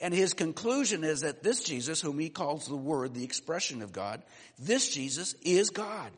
And 0.00 0.14
his 0.14 0.32
conclusion 0.32 1.04
is 1.04 1.20
that 1.20 1.42
this 1.42 1.62
Jesus, 1.62 2.00
whom 2.00 2.18
he 2.18 2.30
calls 2.30 2.66
the 2.66 2.76
Word, 2.76 3.14
the 3.14 3.24
expression 3.24 3.82
of 3.82 3.92
God, 3.92 4.22
this 4.58 4.88
Jesus 4.88 5.34
is 5.42 5.70
God. 5.70 6.10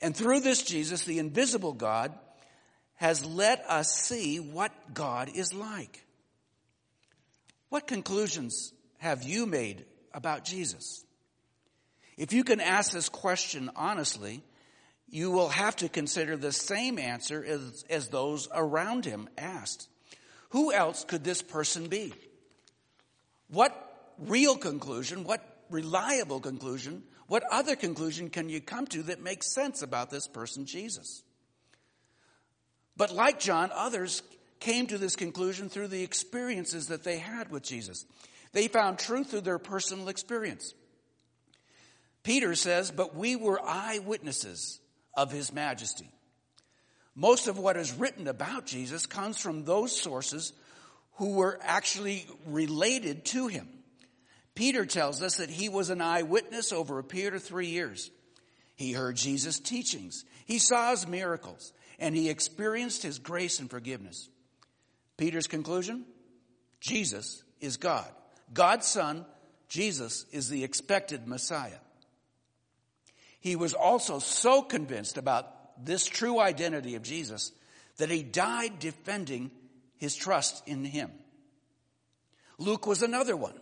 And 0.00 0.16
through 0.16 0.40
this 0.40 0.62
Jesus, 0.62 1.04
the 1.04 1.18
invisible 1.18 1.72
God 1.72 2.14
has 2.96 3.24
let 3.24 3.64
us 3.68 3.92
see 3.92 4.38
what 4.38 4.72
God 4.94 5.30
is 5.34 5.52
like. 5.52 6.04
What 7.68 7.86
conclusions 7.86 8.72
have 8.98 9.24
you 9.24 9.46
made 9.46 9.84
about 10.12 10.44
Jesus? 10.44 11.04
If 12.16 12.32
you 12.32 12.44
can 12.44 12.60
ask 12.60 12.92
this 12.92 13.08
question 13.08 13.70
honestly, 13.74 14.42
you 15.08 15.30
will 15.30 15.50
have 15.50 15.76
to 15.76 15.88
consider 15.88 16.36
the 16.36 16.52
same 16.52 16.98
answer 16.98 17.44
as, 17.44 17.84
as 17.88 18.08
those 18.08 18.48
around 18.52 19.04
him 19.04 19.28
asked. 19.38 19.88
Who 20.50 20.72
else 20.72 21.04
could 21.04 21.24
this 21.24 21.42
person 21.42 21.88
be? 21.88 22.12
What 23.48 24.12
real 24.18 24.56
conclusion, 24.56 25.24
what 25.24 25.44
reliable 25.70 26.40
conclusion, 26.40 27.02
what 27.26 27.44
other 27.50 27.76
conclusion 27.76 28.30
can 28.30 28.48
you 28.48 28.60
come 28.60 28.86
to 28.88 29.02
that 29.04 29.22
makes 29.22 29.52
sense 29.52 29.82
about 29.82 30.10
this 30.10 30.26
person, 30.26 30.66
Jesus? 30.66 31.22
But 32.96 33.12
like 33.12 33.40
John, 33.40 33.70
others 33.74 34.22
came 34.60 34.86
to 34.86 34.98
this 34.98 35.16
conclusion 35.16 35.68
through 35.68 35.88
the 35.88 36.02
experiences 36.02 36.88
that 36.88 37.04
they 37.04 37.18
had 37.18 37.50
with 37.50 37.62
Jesus. 37.62 38.06
They 38.52 38.68
found 38.68 38.98
truth 38.98 39.30
through 39.30 39.42
their 39.42 39.58
personal 39.58 40.08
experience. 40.08 40.74
Peter 42.22 42.54
says, 42.54 42.90
but 42.90 43.14
we 43.14 43.36
were 43.36 43.60
eyewitnesses 43.62 44.80
of 45.16 45.30
his 45.32 45.52
majesty. 45.52 46.10
Most 47.14 47.46
of 47.46 47.58
what 47.58 47.76
is 47.76 47.92
written 47.92 48.26
about 48.26 48.66
Jesus 48.66 49.06
comes 49.06 49.38
from 49.38 49.64
those 49.64 49.96
sources 49.98 50.52
who 51.14 51.34
were 51.34 51.58
actually 51.62 52.26
related 52.46 53.24
to 53.26 53.46
him. 53.46 53.68
Peter 54.54 54.84
tells 54.84 55.22
us 55.22 55.36
that 55.36 55.50
he 55.50 55.68
was 55.68 55.90
an 55.90 56.00
eyewitness 56.00 56.72
over 56.72 56.98
a 56.98 57.04
period 57.04 57.34
of 57.34 57.42
three 57.42 57.68
years. 57.68 58.10
He 58.76 58.92
heard 58.92 59.16
Jesus' 59.16 59.60
teachings. 59.60 60.24
He 60.44 60.58
saw 60.58 60.90
his 60.90 61.06
miracles 61.06 61.72
and 61.98 62.16
he 62.16 62.28
experienced 62.28 63.02
his 63.02 63.18
grace 63.18 63.60
and 63.60 63.70
forgiveness. 63.70 64.28
Peter's 65.16 65.46
conclusion? 65.46 66.04
Jesus 66.80 67.42
is 67.60 67.76
God. 67.76 68.10
God's 68.52 68.86
son, 68.86 69.24
Jesus 69.68 70.26
is 70.32 70.48
the 70.48 70.64
expected 70.64 71.26
Messiah. 71.26 71.78
He 73.44 73.56
was 73.56 73.74
also 73.74 74.20
so 74.20 74.62
convinced 74.62 75.18
about 75.18 75.84
this 75.84 76.06
true 76.06 76.40
identity 76.40 76.94
of 76.94 77.02
Jesus 77.02 77.52
that 77.98 78.08
he 78.08 78.22
died 78.22 78.78
defending 78.78 79.50
his 79.98 80.16
trust 80.16 80.66
in 80.66 80.82
him. 80.82 81.10
Luke 82.56 82.86
was 82.86 83.02
another 83.02 83.36
one. 83.36 83.52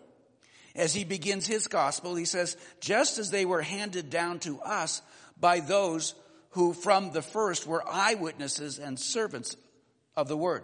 As 0.76 0.94
he 0.94 1.02
begins 1.02 1.48
his 1.48 1.66
gospel, 1.66 2.14
he 2.14 2.26
says, 2.26 2.56
just 2.78 3.18
as 3.18 3.32
they 3.32 3.44
were 3.44 3.60
handed 3.60 4.08
down 4.08 4.38
to 4.40 4.60
us 4.60 5.02
by 5.36 5.58
those 5.58 6.14
who 6.50 6.74
from 6.74 7.10
the 7.10 7.20
first 7.20 7.66
were 7.66 7.82
eyewitnesses 7.84 8.78
and 8.78 9.00
servants 9.00 9.56
of 10.14 10.28
the 10.28 10.36
word. 10.36 10.62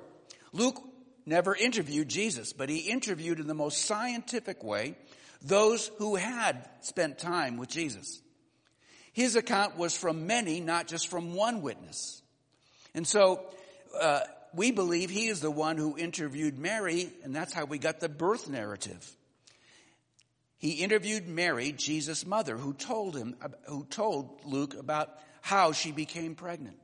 Luke 0.52 0.80
never 1.26 1.56
interviewed 1.56 2.08
Jesus, 2.08 2.52
but 2.52 2.68
he 2.68 2.88
interviewed 2.88 3.40
in 3.40 3.48
the 3.48 3.52
most 3.52 3.84
scientific 3.84 4.62
way 4.62 4.96
those 5.42 5.90
who 5.98 6.14
had 6.14 6.68
spent 6.82 7.18
time 7.18 7.56
with 7.56 7.68
Jesus. 7.68 8.22
His 9.18 9.34
account 9.34 9.76
was 9.76 9.96
from 9.96 10.28
many, 10.28 10.60
not 10.60 10.86
just 10.86 11.08
from 11.08 11.34
one 11.34 11.60
witness. 11.60 12.22
And 12.94 13.04
so, 13.04 13.44
uh, 14.00 14.20
we 14.54 14.70
believe 14.70 15.10
he 15.10 15.26
is 15.26 15.40
the 15.40 15.50
one 15.50 15.76
who 15.76 15.98
interviewed 15.98 16.56
Mary, 16.56 17.10
and 17.24 17.34
that's 17.34 17.52
how 17.52 17.64
we 17.64 17.78
got 17.78 17.98
the 17.98 18.08
birth 18.08 18.48
narrative. 18.48 19.16
He 20.58 20.84
interviewed 20.84 21.26
Mary, 21.26 21.72
Jesus' 21.72 22.24
mother, 22.24 22.56
who 22.56 22.72
told 22.74 23.16
him, 23.16 23.34
who 23.64 23.86
told 23.86 24.42
Luke 24.44 24.76
about 24.78 25.10
how 25.40 25.72
she 25.72 25.90
became 25.90 26.36
pregnant. 26.36 26.78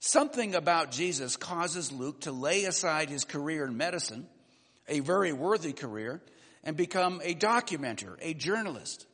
Something 0.00 0.54
about 0.54 0.92
Jesus 0.92 1.38
causes 1.38 1.90
Luke 1.90 2.20
to 2.20 2.32
lay 2.32 2.66
aside 2.66 3.08
his 3.08 3.24
career 3.24 3.64
in 3.64 3.78
medicine, 3.78 4.26
a 4.86 5.00
very 5.00 5.32
worthy 5.32 5.72
career, 5.72 6.20
and 6.62 6.76
become 6.76 7.22
a 7.24 7.34
documenter, 7.34 8.18
a 8.20 8.34
journalist. 8.34 9.06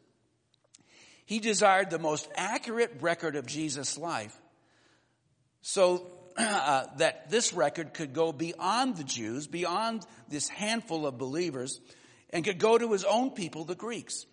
He 1.29 1.41
desired 1.41 1.91
the 1.91 1.99
most 1.99 2.27
accurate 2.37 2.91
record 3.03 3.37
of 3.37 3.45
Jesus' 3.45 3.99
life 3.99 4.35
so 5.61 6.07
uh, 6.39 6.87
that 6.97 7.29
this 7.29 7.53
record 7.53 7.93
could 7.93 8.15
go 8.15 8.33
beyond 8.33 8.97
the 8.97 9.05
Jews, 9.05 9.47
beyond 9.47 10.07
this 10.31 10.49
handful 10.49 11.07
of 11.07 11.19
believers, 11.19 11.83
and 12.31 12.47
could 12.47 12.59
go 12.59 12.79
to 12.79 12.93
his 12.93 13.05
own 13.05 13.33
people, 13.33 13.67
the 13.67 13.75
Greeks. 13.75 14.25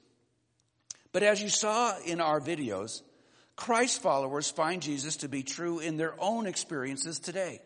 But 1.12 1.22
as 1.22 1.44
you 1.44 1.50
saw 1.50 1.98
in 2.06 2.22
our 2.22 2.40
videos, 2.40 3.02
Christ 3.58 4.02
followers 4.02 4.50
find 4.50 4.82
Jesus 4.82 5.18
to 5.18 5.28
be 5.28 5.44
true 5.44 5.80
in 5.80 5.98
their 5.98 6.16
own 6.18 6.48
experiences 6.48 7.20
today. 7.20 7.62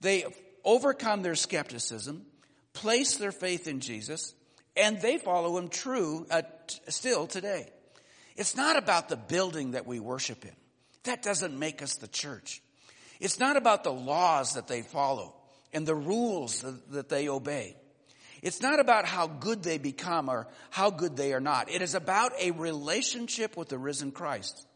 They 0.00 0.24
overcome 0.64 1.22
their 1.22 1.36
skepticism, 1.36 2.26
place 2.72 3.16
their 3.16 3.30
faith 3.30 3.68
in 3.68 3.78
Jesus, 3.78 4.34
and 4.76 5.00
they 5.00 5.18
follow 5.18 5.56
him 5.56 5.68
true 5.68 6.26
uh, 6.32 6.42
t- 6.66 6.80
still 6.88 7.28
today. 7.28 7.70
It's 8.38 8.56
not 8.56 8.76
about 8.76 9.08
the 9.08 9.16
building 9.16 9.72
that 9.72 9.86
we 9.86 10.00
worship 10.00 10.44
in. 10.44 10.54
That 11.02 11.22
doesn't 11.22 11.58
make 11.58 11.82
us 11.82 11.96
the 11.96 12.08
church. 12.08 12.62
It's 13.20 13.40
not 13.40 13.56
about 13.56 13.82
the 13.82 13.92
laws 13.92 14.54
that 14.54 14.68
they 14.68 14.82
follow. 14.82 15.34
and 15.72 15.86
the 15.86 15.94
rules 15.94 16.64
that 16.90 17.08
they 17.08 17.28
obey. 17.28 17.76
It's 18.42 18.62
not 18.62 18.80
about 18.80 19.04
how 19.04 19.26
good 19.26 19.62
they 19.62 19.78
become 19.78 20.28
or 20.28 20.46
how 20.70 20.90
good 20.90 21.16
they 21.16 21.32
are 21.32 21.40
not. 21.40 21.70
It 21.70 21.82
is 21.82 21.94
about 21.94 22.32
a 22.40 22.52
relationship 22.52 23.56
with 23.56 23.68
the 23.68 23.78
risen 23.78 24.12
Christ. 24.12 24.66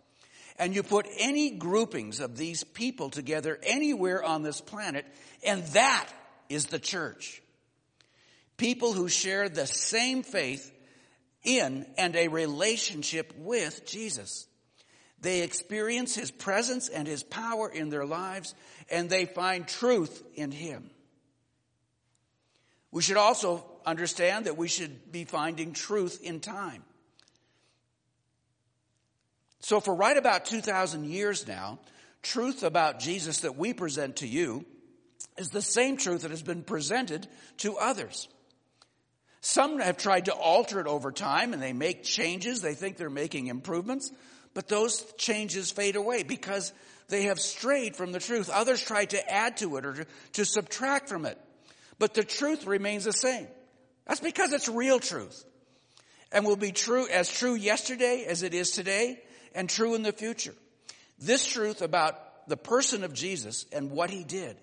And 0.58 0.74
you 0.74 0.82
put 0.82 1.06
any 1.18 1.50
groupings 1.50 2.20
of 2.20 2.36
these 2.36 2.64
people 2.64 3.08
together 3.08 3.58
anywhere 3.62 4.22
on 4.22 4.42
this 4.42 4.60
planet, 4.60 5.06
and 5.46 5.64
that 5.68 6.08
is 6.48 6.66
the 6.66 6.78
church. 6.78 7.40
People 8.56 8.92
who 8.92 9.08
share 9.08 9.48
the 9.48 9.66
same 9.66 10.22
faith 10.22 10.71
in 11.42 11.86
and 11.96 12.14
a 12.16 12.28
relationship 12.28 13.32
with 13.36 13.84
Jesus. 13.86 14.46
They 15.20 15.42
experience 15.42 16.14
His 16.14 16.30
presence 16.30 16.88
and 16.88 17.06
His 17.06 17.22
power 17.22 17.68
in 17.68 17.90
their 17.90 18.04
lives, 18.04 18.54
and 18.90 19.08
they 19.08 19.24
find 19.24 19.66
truth 19.66 20.22
in 20.34 20.50
Him. 20.50 20.90
We 22.90 23.02
should 23.02 23.16
also 23.16 23.64
understand 23.86 24.46
that 24.46 24.56
we 24.56 24.68
should 24.68 25.10
be 25.10 25.24
finding 25.24 25.72
truth 25.72 26.20
in 26.22 26.40
time. 26.40 26.82
So 29.60 29.80
for 29.80 29.94
right 29.94 30.16
about 30.16 30.44
2,000 30.44 31.04
years 31.04 31.46
now, 31.46 31.78
truth 32.22 32.64
about 32.64 32.98
Jesus 32.98 33.40
that 33.40 33.56
we 33.56 33.72
present 33.72 34.16
to 34.16 34.26
you 34.26 34.64
is 35.38 35.48
the 35.48 35.62
same 35.62 35.96
truth 35.96 36.22
that 36.22 36.30
has 36.32 36.42
been 36.42 36.62
presented 36.62 37.26
to 37.58 37.78
others. 37.78 38.28
Some 39.42 39.80
have 39.80 39.96
tried 39.96 40.26
to 40.26 40.32
alter 40.32 40.78
it 40.78 40.86
over 40.86 41.10
time 41.10 41.52
and 41.52 41.60
they 41.60 41.72
make 41.72 42.04
changes. 42.04 42.62
They 42.62 42.74
think 42.74 42.96
they're 42.96 43.10
making 43.10 43.48
improvements, 43.48 44.10
but 44.54 44.68
those 44.68 45.04
changes 45.18 45.72
fade 45.72 45.96
away 45.96 46.22
because 46.22 46.72
they 47.08 47.24
have 47.24 47.40
strayed 47.40 47.96
from 47.96 48.12
the 48.12 48.20
truth. 48.20 48.48
Others 48.48 48.84
try 48.84 49.04
to 49.04 49.30
add 49.30 49.56
to 49.56 49.76
it 49.76 49.84
or 49.84 50.06
to, 50.34 50.44
subtract 50.44 51.08
from 51.08 51.26
it, 51.26 51.36
but 51.98 52.14
the 52.14 52.22
truth 52.22 52.66
remains 52.66 53.02
the 53.02 53.12
same. 53.12 53.48
That's 54.06 54.20
because 54.20 54.52
it's 54.52 54.68
real 54.68 55.00
truth 55.00 55.44
and 56.30 56.46
will 56.46 56.56
be 56.56 56.70
true 56.70 57.08
as 57.08 57.28
true 57.28 57.54
yesterday 57.54 58.24
as 58.28 58.44
it 58.44 58.54
is 58.54 58.70
today 58.70 59.20
and 59.56 59.68
true 59.68 59.96
in 59.96 60.04
the 60.04 60.12
future. 60.12 60.54
This 61.18 61.44
truth 61.44 61.82
about 61.82 62.46
the 62.48 62.56
person 62.56 63.02
of 63.02 63.12
Jesus 63.12 63.66
and 63.72 63.90
what 63.90 64.10
he 64.10 64.22
did. 64.22 64.56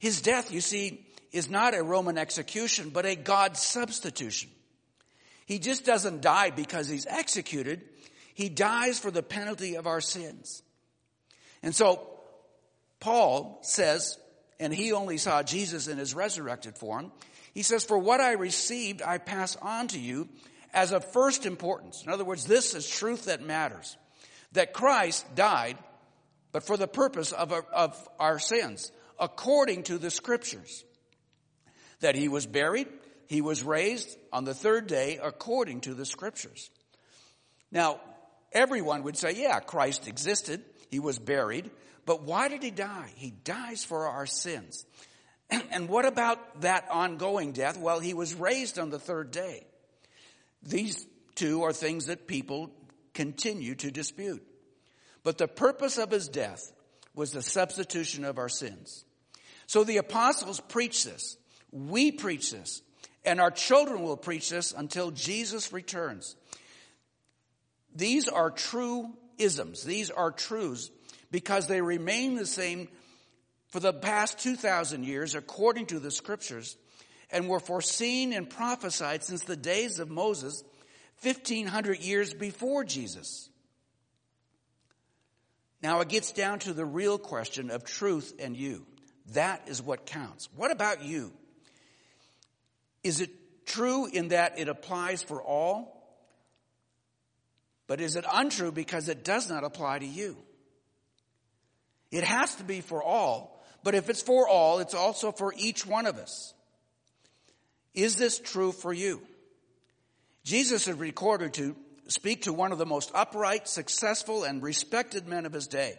His 0.00 0.22
death, 0.22 0.50
you 0.50 0.60
see, 0.60 1.06
is 1.32 1.48
not 1.48 1.74
a 1.74 1.82
Roman 1.82 2.18
execution, 2.18 2.90
but 2.90 3.06
a 3.06 3.16
God 3.16 3.56
substitution. 3.56 4.50
He 5.46 5.58
just 5.58 5.84
doesn't 5.84 6.22
die 6.22 6.50
because 6.50 6.88
he's 6.88 7.06
executed. 7.06 7.82
He 8.34 8.48
dies 8.48 8.98
for 8.98 9.10
the 9.10 9.22
penalty 9.22 9.76
of 9.76 9.86
our 9.86 10.00
sins. 10.00 10.62
And 11.62 11.74
so 11.74 12.06
Paul 13.00 13.58
says, 13.62 14.18
and 14.60 14.72
he 14.72 14.92
only 14.92 15.18
saw 15.18 15.42
Jesus 15.42 15.88
in 15.88 15.98
his 15.98 16.14
resurrected 16.14 16.76
form. 16.76 17.12
He 17.54 17.62
says, 17.62 17.84
for 17.84 17.98
what 17.98 18.20
I 18.20 18.32
received, 18.32 19.02
I 19.02 19.18
pass 19.18 19.56
on 19.56 19.88
to 19.88 19.98
you 19.98 20.28
as 20.72 20.92
of 20.92 21.04
first 21.12 21.44
importance. 21.44 22.02
In 22.04 22.12
other 22.12 22.24
words, 22.24 22.44
this 22.44 22.74
is 22.74 22.88
truth 22.88 23.26
that 23.26 23.42
matters. 23.42 23.96
That 24.52 24.72
Christ 24.72 25.34
died, 25.34 25.78
but 26.52 26.62
for 26.66 26.76
the 26.76 26.86
purpose 26.86 27.32
of 27.32 27.52
our, 27.52 27.64
of 27.72 28.08
our 28.18 28.38
sins, 28.38 28.92
according 29.18 29.84
to 29.84 29.98
the 29.98 30.10
scriptures 30.10 30.84
that 32.02 32.14
he 32.14 32.28
was 32.28 32.46
buried, 32.46 32.88
he 33.26 33.40
was 33.40 33.62
raised 33.62 34.16
on 34.32 34.44
the 34.44 34.54
third 34.54 34.86
day 34.86 35.18
according 35.22 35.80
to 35.82 35.94
the 35.94 36.04
scriptures. 36.04 36.70
Now, 37.70 38.00
everyone 38.52 39.04
would 39.04 39.16
say, 39.16 39.34
yeah, 39.34 39.58
Christ 39.60 40.06
existed, 40.06 40.62
he 40.90 41.00
was 41.00 41.18
buried, 41.18 41.70
but 42.04 42.22
why 42.22 42.48
did 42.48 42.62
he 42.62 42.70
die? 42.70 43.10
He 43.16 43.30
dies 43.30 43.84
for 43.84 44.06
our 44.06 44.26
sins. 44.26 44.84
And 45.70 45.88
what 45.88 46.06
about 46.06 46.62
that 46.62 46.86
ongoing 46.90 47.52
death? 47.52 47.78
Well, 47.78 48.00
he 48.00 48.14
was 48.14 48.34
raised 48.34 48.78
on 48.78 48.90
the 48.90 48.98
third 48.98 49.30
day. 49.30 49.64
These 50.62 51.06
two 51.34 51.62
are 51.64 51.72
things 51.72 52.06
that 52.06 52.26
people 52.26 52.70
continue 53.12 53.74
to 53.76 53.90
dispute. 53.90 54.42
But 55.22 55.38
the 55.38 55.48
purpose 55.48 55.98
of 55.98 56.10
his 56.10 56.28
death 56.28 56.72
was 57.14 57.32
the 57.32 57.42
substitution 57.42 58.24
of 58.24 58.38
our 58.38 58.48
sins. 58.48 59.04
So 59.66 59.84
the 59.84 59.98
apostles 59.98 60.60
preach 60.60 61.04
this. 61.04 61.36
We 61.72 62.12
preach 62.12 62.52
this. 62.52 62.82
And 63.24 63.40
our 63.40 63.50
children 63.50 64.02
will 64.02 64.16
preach 64.16 64.50
this 64.50 64.72
until 64.72 65.10
Jesus 65.10 65.72
returns. 65.72 66.36
These 67.94 68.28
are 68.28 68.50
true 68.50 69.10
isms. 69.38 69.82
These 69.82 70.10
are 70.10 70.30
truths 70.30 70.90
because 71.30 71.66
they 71.66 71.80
remain 71.80 72.36
the 72.36 72.46
same 72.46 72.88
for 73.68 73.80
the 73.80 73.92
past 73.92 74.38
2,000 74.38 75.04
years 75.04 75.34
according 75.34 75.86
to 75.86 75.98
the 75.98 76.10
scriptures 76.10 76.76
and 77.30 77.48
were 77.48 77.60
foreseen 77.60 78.32
and 78.32 78.48
prophesied 78.48 79.24
since 79.24 79.42
the 79.44 79.56
days 79.56 79.98
of 79.98 80.10
Moses, 80.10 80.62
1500 81.22 82.00
years 82.00 82.34
before 82.34 82.84
Jesus. 82.84 83.48
Now 85.82 86.00
it 86.00 86.08
gets 86.08 86.32
down 86.32 86.58
to 86.60 86.72
the 86.72 86.84
real 86.84 87.18
question 87.18 87.70
of 87.70 87.84
truth 87.84 88.34
and 88.38 88.56
you. 88.56 88.86
That 89.32 89.68
is 89.68 89.80
what 89.82 90.06
counts. 90.06 90.48
What 90.54 90.70
about 90.70 91.02
you? 91.02 91.32
Is 93.02 93.20
it 93.20 93.66
true 93.66 94.06
in 94.06 94.28
that 94.28 94.58
it 94.58 94.68
applies 94.68 95.22
for 95.22 95.42
all? 95.42 95.98
But 97.86 98.00
is 98.00 98.16
it 98.16 98.24
untrue 98.32 98.72
because 98.72 99.08
it 99.08 99.24
does 99.24 99.50
not 99.50 99.64
apply 99.64 99.98
to 99.98 100.06
you? 100.06 100.36
It 102.10 102.24
has 102.24 102.54
to 102.56 102.64
be 102.64 102.80
for 102.80 103.02
all, 103.02 103.62
but 103.82 103.94
if 103.94 104.08
it's 104.08 104.22
for 104.22 104.48
all, 104.48 104.78
it's 104.78 104.94
also 104.94 105.32
for 105.32 105.52
each 105.56 105.86
one 105.86 106.06
of 106.06 106.18
us. 106.18 106.54
Is 107.94 108.16
this 108.16 108.38
true 108.38 108.72
for 108.72 108.92
you? 108.92 109.22
Jesus 110.44 110.88
is 110.88 110.96
recorded 110.96 111.54
to 111.54 111.76
speak 112.08 112.42
to 112.42 112.52
one 112.52 112.72
of 112.72 112.78
the 112.78 112.86
most 112.86 113.10
upright, 113.14 113.68
successful, 113.68 114.44
and 114.44 114.62
respected 114.62 115.26
men 115.26 115.46
of 115.46 115.52
his 115.52 115.66
day. 115.66 115.98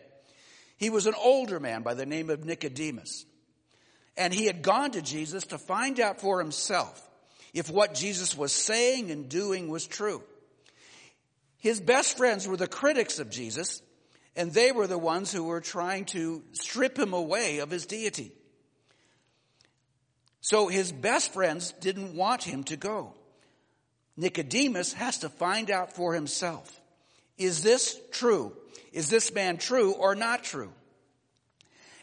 He 0.77 0.89
was 0.89 1.07
an 1.07 1.15
older 1.17 1.59
man 1.59 1.81
by 1.81 1.93
the 1.93 2.05
name 2.05 2.29
of 2.29 2.45
Nicodemus. 2.45 3.25
And 4.15 4.33
he 4.33 4.45
had 4.45 4.61
gone 4.61 4.91
to 4.91 5.01
Jesus 5.01 5.45
to 5.47 5.57
find 5.57 5.99
out 5.99 6.21
for 6.21 6.39
himself 6.39 7.09
if 7.53 7.69
what 7.69 7.93
Jesus 7.93 8.37
was 8.37 8.51
saying 8.51 9.11
and 9.11 9.29
doing 9.29 9.69
was 9.69 9.85
true. 9.85 10.23
His 11.59 11.79
best 11.79 12.17
friends 12.17 12.47
were 12.47 12.57
the 12.57 12.67
critics 12.67 13.19
of 13.19 13.29
Jesus, 13.29 13.81
and 14.35 14.51
they 14.51 14.71
were 14.71 14.87
the 14.87 14.97
ones 14.97 15.31
who 15.31 15.45
were 15.45 15.61
trying 15.61 16.05
to 16.05 16.43
strip 16.51 16.97
him 16.97 17.13
away 17.13 17.59
of 17.59 17.69
his 17.69 17.85
deity. 17.85 18.31
So 20.41 20.67
his 20.67 20.91
best 20.91 21.31
friends 21.31 21.73
didn't 21.79 22.15
want 22.15 22.43
him 22.43 22.65
to 22.65 22.75
go. 22.75 23.13
Nicodemus 24.17 24.93
has 24.93 25.19
to 25.19 25.29
find 25.29 25.71
out 25.71 25.93
for 25.93 26.13
himself. 26.13 26.81
Is 27.37 27.63
this 27.63 27.99
true? 28.11 28.55
Is 28.91 29.09
this 29.09 29.33
man 29.33 29.57
true 29.57 29.93
or 29.93 30.15
not 30.15 30.43
true? 30.43 30.71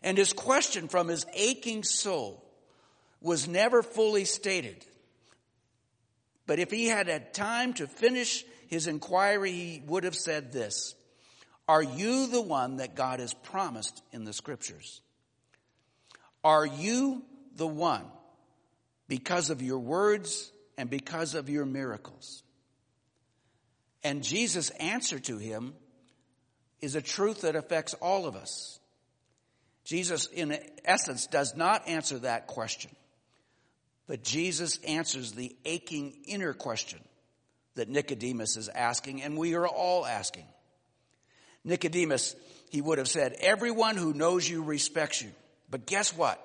And 0.03 0.17
his 0.17 0.33
question 0.33 0.89
from 0.89 1.09
his 1.09 1.27
aching 1.35 1.85
soul 1.85 2.45
was 3.21 3.47
never 3.47 3.83
fully 3.83 4.25
stated. 4.25 4.85
But 6.47 6.59
if 6.59 6.71
he 6.71 6.87
had 6.87 7.07
had 7.07 7.35
time 7.35 7.75
to 7.75 7.87
finish 7.87 8.45
his 8.69 8.87
inquiry, 8.87 9.53
he 9.53 9.83
would 9.87 10.05
have 10.05 10.15
said 10.15 10.53
this. 10.53 10.95
Are 11.69 11.83
you 11.83 12.27
the 12.27 12.41
one 12.41 12.79
that 12.79 12.97
God 12.97 13.21
has 13.21 13.33
promised 13.33 14.03
in 14.11 14.25
the 14.25 14.33
scriptures? 14.33 15.01
Are 16.43 16.67
you 16.67 17.23
the 17.55 17.67
one 17.67 18.05
because 19.07 19.51
of 19.51 19.63
your 19.63 19.79
words 19.79 20.51
and 20.77 20.91
because 20.91 21.35
of 21.35 21.49
your 21.49 21.67
miracles? 21.67 22.43
And 24.03 24.25
Jesus' 24.25 24.71
answer 24.71 25.19
to 25.21 25.37
him 25.37 25.75
is 26.81 26.95
a 26.95 27.03
truth 27.03 27.43
that 27.43 27.55
affects 27.55 27.95
all 27.95 28.27
of 28.27 28.35
us. 28.35 28.80
Jesus, 29.85 30.27
in 30.27 30.59
essence, 30.85 31.27
does 31.27 31.57
not 31.57 31.89
answer 31.89 32.19
that 32.21 32.47
question. 32.47 32.91
But 34.07 34.23
Jesus 34.23 34.79
answers 34.87 35.33
the 35.33 35.55
aching 35.65 36.15
inner 36.27 36.53
question 36.53 37.01
that 37.77 37.89
Nicodemus 37.89 38.57
is 38.57 38.69
asking, 38.69 39.23
and 39.23 39.37
we 39.37 39.55
are 39.55 39.67
all 39.67 40.05
asking. 40.05 40.47
Nicodemus, 41.65 42.35
he 42.71 42.81
would 42.81 42.99
have 42.99 43.09
said, 43.09 43.37
everyone 43.41 43.97
who 43.97 44.13
knows 44.13 44.49
you 44.49 44.63
respects 44.63 45.23
you. 45.23 45.31
But 45.71 45.87
guess 45.87 46.17
what? 46.17 46.45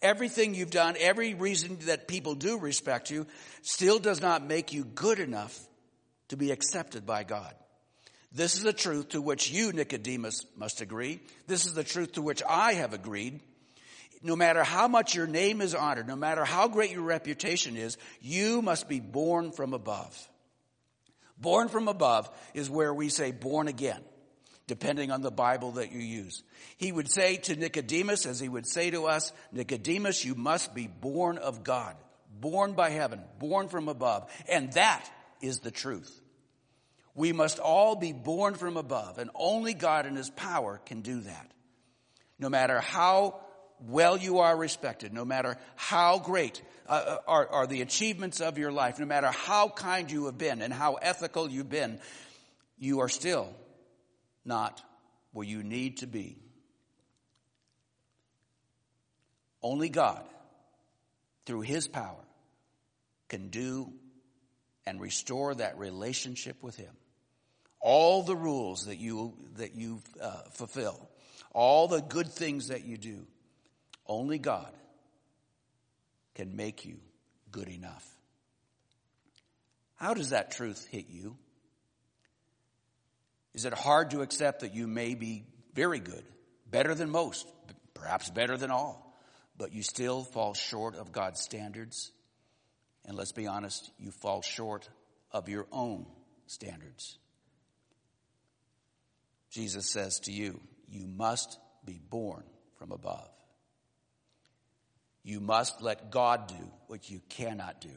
Everything 0.00 0.54
you've 0.54 0.70
done, 0.70 0.96
every 0.98 1.34
reason 1.34 1.78
that 1.82 2.08
people 2.08 2.34
do 2.34 2.58
respect 2.58 3.10
you, 3.10 3.26
still 3.62 3.98
does 3.98 4.20
not 4.20 4.44
make 4.44 4.72
you 4.72 4.84
good 4.84 5.18
enough 5.18 5.58
to 6.28 6.36
be 6.36 6.50
accepted 6.50 7.06
by 7.06 7.24
God. 7.24 7.54
This 8.34 8.56
is 8.56 8.64
the 8.64 8.72
truth 8.72 9.10
to 9.10 9.22
which 9.22 9.50
you, 9.50 9.72
Nicodemus, 9.72 10.44
must 10.56 10.80
agree. 10.80 11.20
This 11.46 11.66
is 11.66 11.74
the 11.74 11.84
truth 11.84 12.12
to 12.12 12.22
which 12.22 12.42
I 12.42 12.74
have 12.74 12.92
agreed. 12.92 13.40
No 14.22 14.34
matter 14.34 14.64
how 14.64 14.88
much 14.88 15.14
your 15.14 15.28
name 15.28 15.60
is 15.60 15.74
honored, 15.74 16.08
no 16.08 16.16
matter 16.16 16.44
how 16.44 16.66
great 16.66 16.90
your 16.90 17.02
reputation 17.02 17.76
is, 17.76 17.96
you 18.20 18.60
must 18.60 18.88
be 18.88 18.98
born 18.98 19.52
from 19.52 19.72
above. 19.72 20.18
Born 21.38 21.68
from 21.68 21.88
above 21.88 22.28
is 22.54 22.68
where 22.68 22.92
we 22.92 23.08
say 23.08 23.30
born 23.30 23.68
again. 23.68 24.02
depending 24.66 25.10
on 25.10 25.20
the 25.20 25.30
Bible 25.30 25.72
that 25.72 25.92
you 25.92 26.00
use. 26.00 26.42
He 26.78 26.90
would 26.90 27.10
say 27.10 27.36
to 27.36 27.56
Nicodemus, 27.56 28.26
as 28.26 28.40
he 28.40 28.48
would 28.48 28.66
say 28.66 28.90
to 28.90 29.06
us, 29.06 29.32
Nicodemus, 29.52 30.24
you 30.24 30.34
must 30.34 30.74
be 30.74 30.86
born 30.86 31.38
of 31.38 31.64
God, 31.64 31.96
born 32.40 32.72
by 32.72 32.90
heaven, 32.90 33.20
born 33.38 33.68
from 33.68 33.88
above. 33.88 34.30
And 34.48 34.72
that 34.72 35.06
is 35.40 35.60
the 35.60 35.70
truth. 35.70 36.20
We 37.14 37.32
must 37.32 37.58
all 37.58 37.94
be 37.94 38.12
born 38.12 38.54
from 38.54 38.76
above, 38.76 39.18
and 39.18 39.30
only 39.34 39.72
God 39.72 40.06
in 40.06 40.16
His 40.16 40.30
power 40.30 40.80
can 40.84 41.00
do 41.00 41.20
that. 41.20 41.50
No 42.38 42.48
matter 42.48 42.80
how 42.80 43.40
well 43.80 44.16
you 44.16 44.40
are 44.40 44.56
respected, 44.56 45.12
no 45.12 45.24
matter 45.24 45.56
how 45.76 46.18
great 46.18 46.60
uh, 46.88 46.92
uh, 46.92 47.18
are, 47.28 47.48
are 47.48 47.66
the 47.66 47.82
achievements 47.82 48.40
of 48.40 48.58
your 48.58 48.72
life, 48.72 48.98
no 48.98 49.06
matter 49.06 49.30
how 49.30 49.68
kind 49.68 50.10
you 50.10 50.26
have 50.26 50.36
been 50.36 50.60
and 50.60 50.72
how 50.72 50.94
ethical 50.94 51.48
you've 51.48 51.70
been, 51.70 52.00
you 52.78 53.00
are 53.00 53.08
still 53.08 53.48
not 54.44 54.82
where 55.32 55.46
you 55.46 55.62
need 55.62 55.98
to 55.98 56.06
be. 56.06 56.38
Only 59.62 59.88
God, 59.88 60.22
through 61.46 61.62
His 61.62 61.88
power, 61.88 62.24
can 63.28 63.48
do 63.48 63.92
and 64.84 65.00
restore 65.00 65.54
that 65.54 65.78
relationship 65.78 66.62
with 66.62 66.76
Him. 66.76 66.94
All 67.86 68.22
the 68.22 68.34
rules 68.34 68.86
that 68.86 68.96
you, 68.96 69.34
that 69.58 69.74
you 69.74 70.00
uh, 70.18 70.40
fulfill, 70.52 71.06
all 71.52 71.86
the 71.86 72.00
good 72.00 72.28
things 72.28 72.68
that 72.68 72.86
you 72.86 72.96
do, 72.96 73.26
only 74.06 74.38
God 74.38 74.72
can 76.34 76.56
make 76.56 76.86
you 76.86 76.96
good 77.52 77.68
enough. 77.68 78.02
How 79.96 80.14
does 80.14 80.30
that 80.30 80.52
truth 80.52 80.86
hit 80.90 81.10
you? 81.10 81.36
Is 83.52 83.66
it 83.66 83.74
hard 83.74 84.12
to 84.12 84.22
accept 84.22 84.60
that 84.60 84.74
you 84.74 84.86
may 84.86 85.14
be 85.14 85.44
very 85.74 86.00
good, 86.00 86.24
better 86.66 86.94
than 86.94 87.10
most, 87.10 87.46
perhaps 87.92 88.30
better 88.30 88.56
than 88.56 88.70
all, 88.70 89.14
but 89.58 89.74
you 89.74 89.82
still 89.82 90.24
fall 90.24 90.54
short 90.54 90.94
of 90.94 91.12
God's 91.12 91.42
standards? 91.42 92.12
And 93.04 93.14
let's 93.14 93.32
be 93.32 93.46
honest, 93.46 93.90
you 93.98 94.10
fall 94.10 94.40
short 94.40 94.88
of 95.30 95.50
your 95.50 95.66
own 95.70 96.06
standards. 96.46 97.18
Jesus 99.54 99.88
says 99.88 100.18
to 100.20 100.32
you, 100.32 100.60
you 100.88 101.06
must 101.06 101.60
be 101.84 102.00
born 102.10 102.42
from 102.76 102.90
above. 102.90 103.30
You 105.22 105.38
must 105.38 105.80
let 105.80 106.10
God 106.10 106.48
do 106.48 106.72
what 106.88 107.08
you 107.08 107.20
cannot 107.28 107.80
do. 107.80 107.96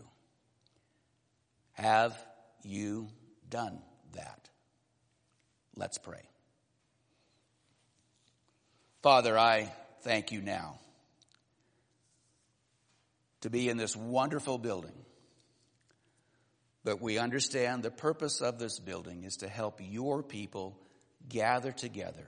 Have 1.73 2.15
you 2.63 3.07
done 3.49 3.79
that? 4.13 4.49
Let's 5.75 5.97
pray. 5.97 6.29
Father, 9.01 9.35
I 9.35 9.73
thank 10.03 10.31
you 10.31 10.41
now 10.41 10.77
to 13.41 13.49
be 13.49 13.67
in 13.67 13.77
this 13.77 13.95
wonderful 13.95 14.59
building. 14.59 15.05
But 16.83 17.01
we 17.01 17.17
understand 17.17 17.81
the 17.81 17.89
purpose 17.89 18.41
of 18.41 18.59
this 18.59 18.79
building 18.79 19.23
is 19.23 19.37
to 19.37 19.47
help 19.47 19.79
your 19.81 20.21
people 20.21 20.77
gather 21.29 21.71
together 21.71 22.27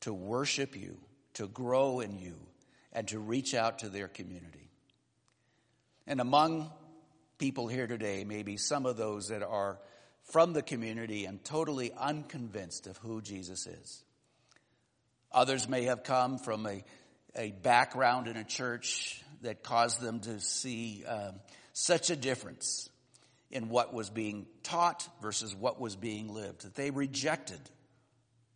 to 0.00 0.12
worship 0.12 0.76
you, 0.76 0.98
to 1.34 1.46
grow 1.46 2.00
in 2.00 2.18
you, 2.18 2.36
and 2.92 3.06
to 3.08 3.18
reach 3.18 3.54
out 3.54 3.80
to 3.80 3.88
their 3.88 4.08
community. 4.08 4.70
And 6.06 6.20
among 6.20 6.70
people 7.38 7.68
here 7.68 7.86
today, 7.86 8.24
maybe 8.24 8.56
some 8.56 8.86
of 8.86 8.96
those 8.96 9.28
that 9.28 9.42
are 9.42 9.78
from 10.24 10.52
the 10.52 10.62
community 10.62 11.24
and 11.24 11.42
totally 11.44 11.92
unconvinced 11.92 12.86
of 12.86 12.96
who 12.98 13.20
Jesus 13.20 13.66
is. 13.66 14.04
Others 15.32 15.68
may 15.68 15.84
have 15.84 16.02
come 16.02 16.38
from 16.38 16.66
a, 16.66 16.84
a 17.36 17.52
background 17.52 18.28
in 18.28 18.36
a 18.36 18.44
church 18.44 19.22
that 19.42 19.62
caused 19.62 20.00
them 20.00 20.20
to 20.20 20.40
see 20.40 21.04
um, 21.04 21.34
such 21.72 22.10
a 22.10 22.16
difference 22.16 22.88
in 23.50 23.68
what 23.68 23.92
was 23.92 24.10
being 24.10 24.46
taught 24.62 25.08
versus 25.22 25.54
what 25.54 25.80
was 25.80 25.96
being 25.96 26.32
lived, 26.32 26.62
that 26.62 26.74
they 26.74 26.90
rejected 26.90 27.60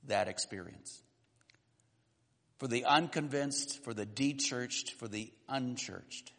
that 0.08 0.28
experience. 0.28 1.02
For 2.58 2.68
the 2.68 2.84
unconvinced, 2.84 3.82
for 3.84 3.94
the 3.94 4.06
dechurched, 4.06 4.90
for 4.92 5.08
the 5.08 5.32
unchurched, 5.48 6.32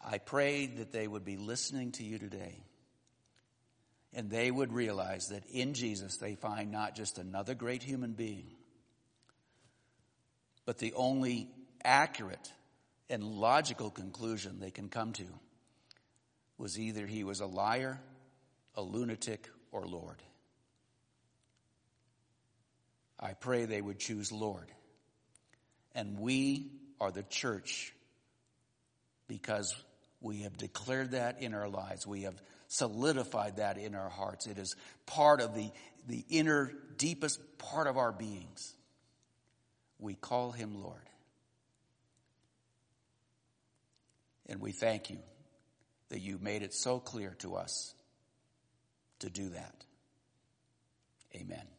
I 0.00 0.18
pray 0.18 0.66
that 0.66 0.92
they 0.92 1.06
would 1.06 1.24
be 1.24 1.36
listening 1.36 1.92
to 1.92 2.04
you 2.04 2.18
today 2.18 2.62
and 4.14 4.30
they 4.30 4.50
would 4.50 4.72
realize 4.72 5.28
that 5.28 5.44
in 5.46 5.74
Jesus 5.74 6.16
they 6.16 6.34
find 6.34 6.70
not 6.70 6.94
just 6.94 7.18
another 7.18 7.54
great 7.54 7.82
human 7.82 8.12
being, 8.12 8.46
but 10.64 10.78
the 10.78 10.94
only 10.94 11.48
accurate 11.84 12.52
and 13.10 13.22
logical 13.22 13.90
conclusion 13.90 14.60
they 14.60 14.70
can 14.70 14.88
come 14.88 15.12
to 15.14 15.26
was 16.56 16.78
either 16.78 17.06
he 17.06 17.24
was 17.24 17.40
a 17.40 17.46
liar, 17.46 18.00
a 18.74 18.82
lunatic, 18.82 19.48
or 19.72 19.86
Lord. 19.86 20.22
I 23.20 23.32
pray 23.32 23.64
they 23.64 23.80
would 23.80 23.98
choose 23.98 24.30
Lord. 24.30 24.70
And 25.94 26.18
we 26.18 26.70
are 27.00 27.10
the 27.10 27.24
church 27.24 27.92
because 29.26 29.74
we 30.20 30.42
have 30.42 30.56
declared 30.56 31.12
that 31.12 31.42
in 31.42 31.54
our 31.54 31.68
lives. 31.68 32.06
We 32.06 32.22
have 32.22 32.40
solidified 32.68 33.56
that 33.56 33.78
in 33.78 33.94
our 33.94 34.08
hearts. 34.08 34.46
It 34.46 34.58
is 34.58 34.76
part 35.06 35.40
of 35.40 35.54
the, 35.54 35.70
the 36.06 36.24
inner, 36.28 36.72
deepest 36.96 37.40
part 37.58 37.86
of 37.86 37.96
our 37.96 38.12
beings. 38.12 38.74
We 39.98 40.14
call 40.14 40.52
him 40.52 40.82
Lord. 40.82 41.00
And 44.48 44.60
we 44.60 44.72
thank 44.72 45.10
you 45.10 45.18
that 46.08 46.20
you 46.20 46.38
made 46.40 46.62
it 46.62 46.72
so 46.72 46.98
clear 46.98 47.34
to 47.40 47.56
us 47.56 47.94
to 49.20 49.28
do 49.28 49.50
that. 49.50 49.84
Amen. 51.34 51.77